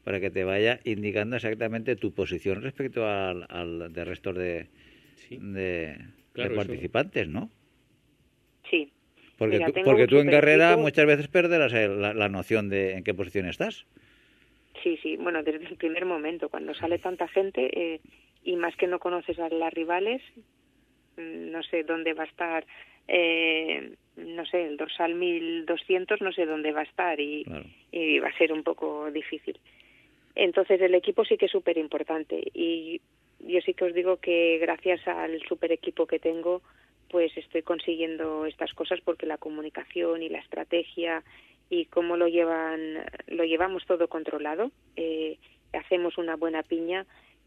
[0.05, 4.69] para que te vaya indicando exactamente tu posición respecto al, al de resto de,
[5.29, 5.39] Sí.
[5.41, 5.97] de,
[6.33, 7.51] Claro, de eso- participantes, ¿no?
[8.71, 8.93] Sí,
[9.37, 13.05] Porque, Mira, tú, porque en carrera muchas veces perderás el- la, la noción de en
[13.05, 13.87] qué posición estás.
[14.83, 15.17] Sí, sí.
[15.17, 18.01] Bueno, desde el primer momento, cuando sale tanta gente eh,
[18.45, 20.23] y más que no conoces a las rivales,
[21.17, 22.67] mm, no sé dónde va a estar,
[23.09, 27.65] eh, no sé, el dorsal 1200, no sé dónde va a estar y, Claro.
[27.93, 29.59] y va a ser un poco difícil.
[30.35, 33.01] Entonces el equipo sí que es súper importante y
[33.41, 36.63] yo sí que os digo que gracias al super equipo que tengo
[37.11, 41.25] pues estoy consiguiendo estas cosas porque la comunicación y la estrategia
[41.71, 42.99] y cómo lo llevan
[43.29, 45.39] lo llevamos todo controlado eh,
[45.73, 47.07] hacemos una buena piña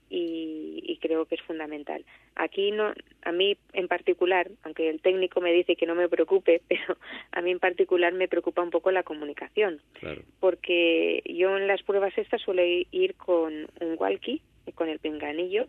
[0.09, 2.05] y, y creo que es fundamental
[2.35, 2.93] aquí no
[3.23, 6.97] a mí en particular aunque el técnico me dice que no me preocupe pero
[7.31, 10.21] a mí en particular me preocupa un poco la comunicación Claro.
[10.39, 14.41] porque yo en las pruebas estas suelo ir con un walkie,
[14.75, 15.67] con el pinganillo,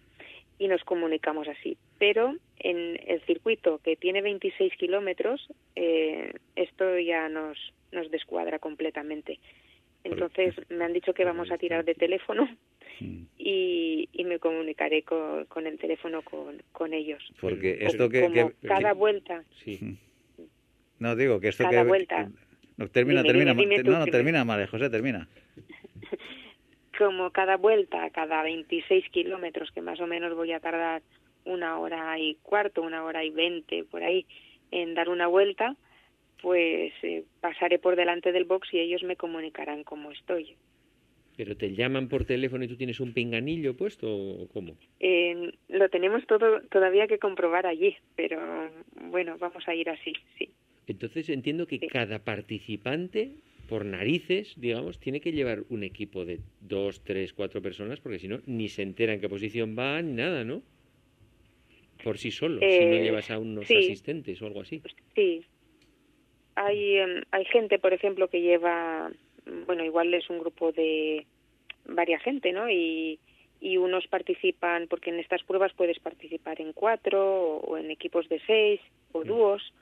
[0.58, 1.76] y nos comunicamos así.
[1.98, 7.58] Pero en el circuito que tiene 26 kilómetros, eh, esto ya nos,
[7.94, 9.38] nos descuadra completamente.
[10.04, 12.48] Entonces me han dicho que vamos a tirar de teléfono
[13.00, 13.24] Mm.
[13.38, 17.24] y, y me comunicaré con, con el teléfono con, con ellos.
[17.40, 19.98] Porque esto que, Como que- cada que- vuelta, Sí.
[21.00, 22.30] no digo que esto cada que vuelta.
[22.76, 25.26] no, termina Dime, termina dime, dime tú no no termina María José termina
[26.98, 31.02] como cada vuelta, cada 26 kilómetros, que más o menos voy a tardar
[31.44, 34.24] una hora y cuarto, una hora y veinte, por ahí,
[34.70, 35.74] en dar una vuelta,
[36.44, 40.54] pues eh, pasaré por delante del box y ellos me comunicarán cómo estoy.
[41.38, 44.76] Pero te llaman por teléfono y tú tienes un pinganillo puesto o cómo?
[45.00, 48.70] Eh, lo tenemos todo todavía que comprobar allí, pero
[49.10, 50.50] bueno, vamos a ir así, sí.
[50.86, 51.86] Entonces entiendo que Sí.
[51.86, 53.30] cada participante,
[53.66, 58.28] por narices, digamos, tiene que llevar un equipo de dos, tres, cuatro personas, porque si
[58.28, 60.60] no, ni se entera en qué posición va ni nada, ¿no?
[62.04, 63.78] Por sí solo, si no Eh, llevas a unos sí.
[63.78, 64.82] asistentes o algo así.
[65.14, 65.42] Sí.
[66.56, 69.10] Hay, em, hay gente, por ejemplo, que lleva,
[69.66, 71.26] bueno, igual es un grupo de
[71.86, 72.70] varia gente, ¿no?
[72.70, 73.18] Y,
[73.60, 78.40] y unos participan, porque en estas pruebas puedes participar en cuatro o en equipos de
[78.46, 78.80] seis
[79.12, 79.72] o dúos.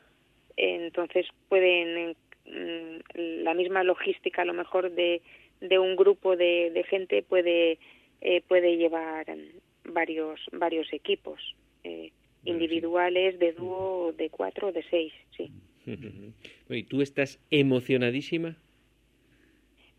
[0.57, 2.17] Entonces pueden,
[2.47, 5.23] mm, la misma logística a lo mejor de,
[5.61, 7.79] de un grupo de, de gente puede,
[8.21, 9.49] eh, puede llevar em,
[9.85, 11.41] varios, varios equipos.
[11.85, 12.13] Eh,
[12.45, 15.51] individuales, de dúo, de cuatro o de seis, sí.
[16.69, 18.57] ¿Y tú estás emocionadísima?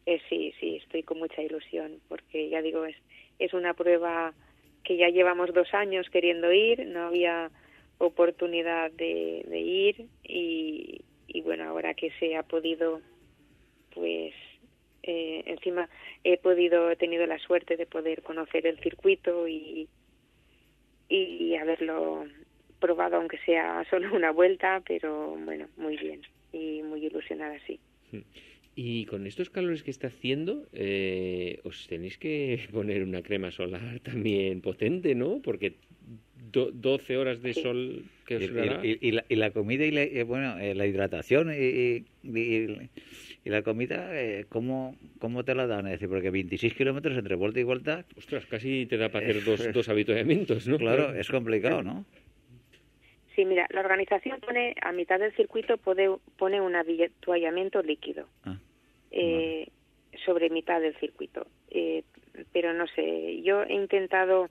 [0.06, 2.96] Eh, sí, sí, estoy con mucha ilusión porque ya digo, es,
[3.40, 4.34] es una prueba
[4.84, 7.52] que ya llevamos dos años queriendo ir, no había
[8.00, 13.02] oportunidad de, de ir y, y bueno, ahora que se ha podido,
[13.94, 14.34] pues
[15.04, 15.90] eh, encima
[16.24, 19.88] he podido, he tenido la suerte de poder conocer el circuito y,
[21.08, 22.26] y haberlo
[22.84, 26.22] probado aunque sea solo una vuelta, pero bueno, muy bien
[26.52, 27.80] y muy ilusionada, sí.
[28.76, 34.00] Y con estos calores que está haciendo, eh, os tenéis que poner una crema solar
[34.02, 35.42] también potente, ¿no?
[35.42, 35.78] Porque
[36.56, 37.62] do- 12 horas de Sí.
[37.62, 38.82] sol que os y, dará.
[38.86, 42.06] y- y la, y la comida y la, eh, bueno eh, la hidratación y, y-
[42.24, 42.90] y-
[43.46, 47.36] y la comida eh, ¿cómo, cómo te la dan es decir porque 26 kilómetros entre
[47.36, 50.78] vuelta y vuelta Ostras, casi te da para hacer dos, dos habituallamientos, ¿no?
[50.78, 52.06] claro es complicado no
[53.36, 58.58] Sí, mira, la organización pone a mitad del circuito pone, pone un habituallamiento líquido Ah,
[59.12, 59.68] eh,
[60.26, 61.48] sobre mitad del circuito.
[61.70, 62.04] Eh,
[62.52, 64.50] pero no sé, yo he intentado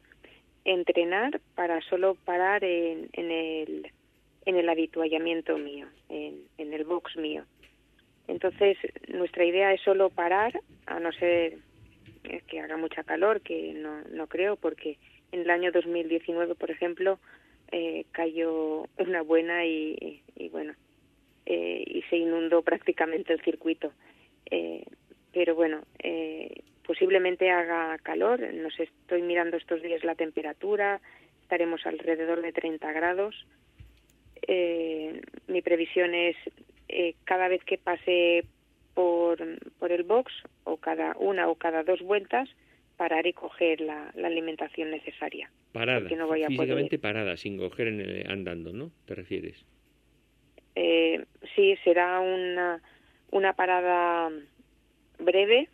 [0.64, 3.92] entrenar para solo parar en, en el
[4.44, 7.44] en el habituallamiento mío, en, en el box mío.
[8.26, 8.76] Entonces,
[9.06, 11.58] nuestra idea es solo parar, a no ser
[12.46, 14.98] que haga mucha calor, que no, no creo, porque
[15.32, 17.18] en el año 2019, por ejemplo,
[17.74, 20.74] eh, cayó una buena y, bueno,
[21.46, 23.92] eh, y se inundó prácticamente el circuito.
[24.50, 24.84] Eh,
[25.32, 25.80] pero bueno,
[26.86, 28.40] posiblemente haga calor.
[28.52, 31.00] Nos estoy mirando estos días la temperatura.
[31.40, 33.46] Estaremos alrededor de 30 grados.
[35.46, 36.36] mi previsión es
[37.24, 38.44] cada vez que pase
[38.92, 39.38] por,
[39.78, 40.30] por el box
[40.64, 42.50] o cada una o cada dos vueltas
[43.02, 45.50] parar y coger la, alimentación necesaria.
[45.72, 48.92] Parada, no voy a físicamente parada, sin coger en andando, ¿no?
[49.06, 49.66] ¿Te refieres?
[50.76, 51.24] Eh,
[51.56, 52.80] sí, será una,
[53.32, 54.30] una parada
[55.18, 55.68] breve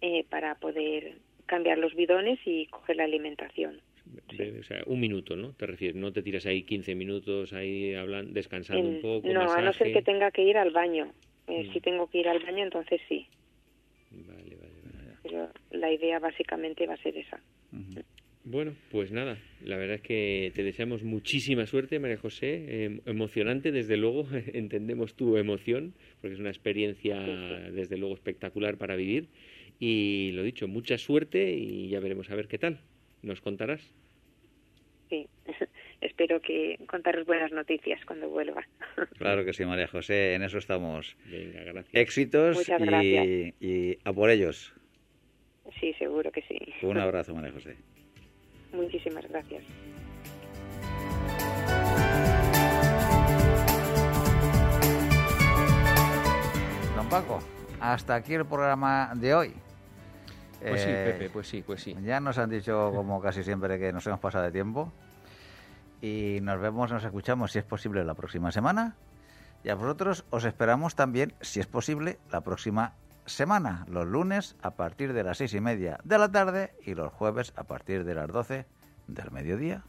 [0.00, 3.80] eh, para poder cambiar los bidones y coger la alimentación.
[4.58, 5.52] O sea, un minuto, ¿no?
[5.52, 9.28] Te refieres, no te tiras ahí 15 minutos ahí hablando, descansando un poco.
[9.28, 11.12] No, a no ser que tenga que ir al baño.
[11.46, 11.72] Eh, mm.
[11.72, 13.28] Si tengo que ir al baño, entonces sí.
[14.10, 14.45] Vale
[15.26, 17.40] pero la idea básicamente va a ser esa.
[18.44, 23.72] Bueno, pues nada, la verdad es que te deseamos muchísima suerte, María José, em, emocionante,
[23.72, 27.18] desde luego, entendemos tu emoción, porque es una experiencia
[27.72, 29.28] desde luego espectacular para vivir.
[29.80, 32.78] Y lo dicho, mucha suerte y ya veremos a ver qué tal.
[33.22, 33.82] ¿Nos contarás?
[35.10, 35.26] Sí,
[36.00, 38.64] espero que contaros buenas noticias cuando vuelva.
[39.18, 41.16] Claro que sí, María José, en eso estamos.
[41.28, 41.94] Venga, gracias.
[41.94, 44.72] Éxitos y, y a por ellos.
[45.80, 46.58] Sí, seguro que sí.
[46.82, 47.76] Un abrazo, María José.
[48.72, 49.64] Muchísimas gracias.
[56.94, 57.40] Don Paco,
[57.80, 59.54] hasta aquí el programa de hoy.
[60.60, 61.94] Pues sí, eh, Pepe, pues sí, pues sí.
[62.02, 64.92] Ya nos han dicho, como casi siempre, que nos hemos pasado de tiempo.
[66.00, 68.96] Y nos vemos, nos escuchamos, si es posible, la próxima semana.
[69.62, 72.94] Y a vosotros os esperamos también, si es posible, la próxima
[73.26, 77.12] semana, los lunes a partir de las seis y media de la tarde y los
[77.12, 78.66] jueves a partir de las doce
[79.06, 79.82] del mediodía.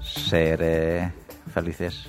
[0.00, 1.12] Seré
[1.52, 2.08] felices.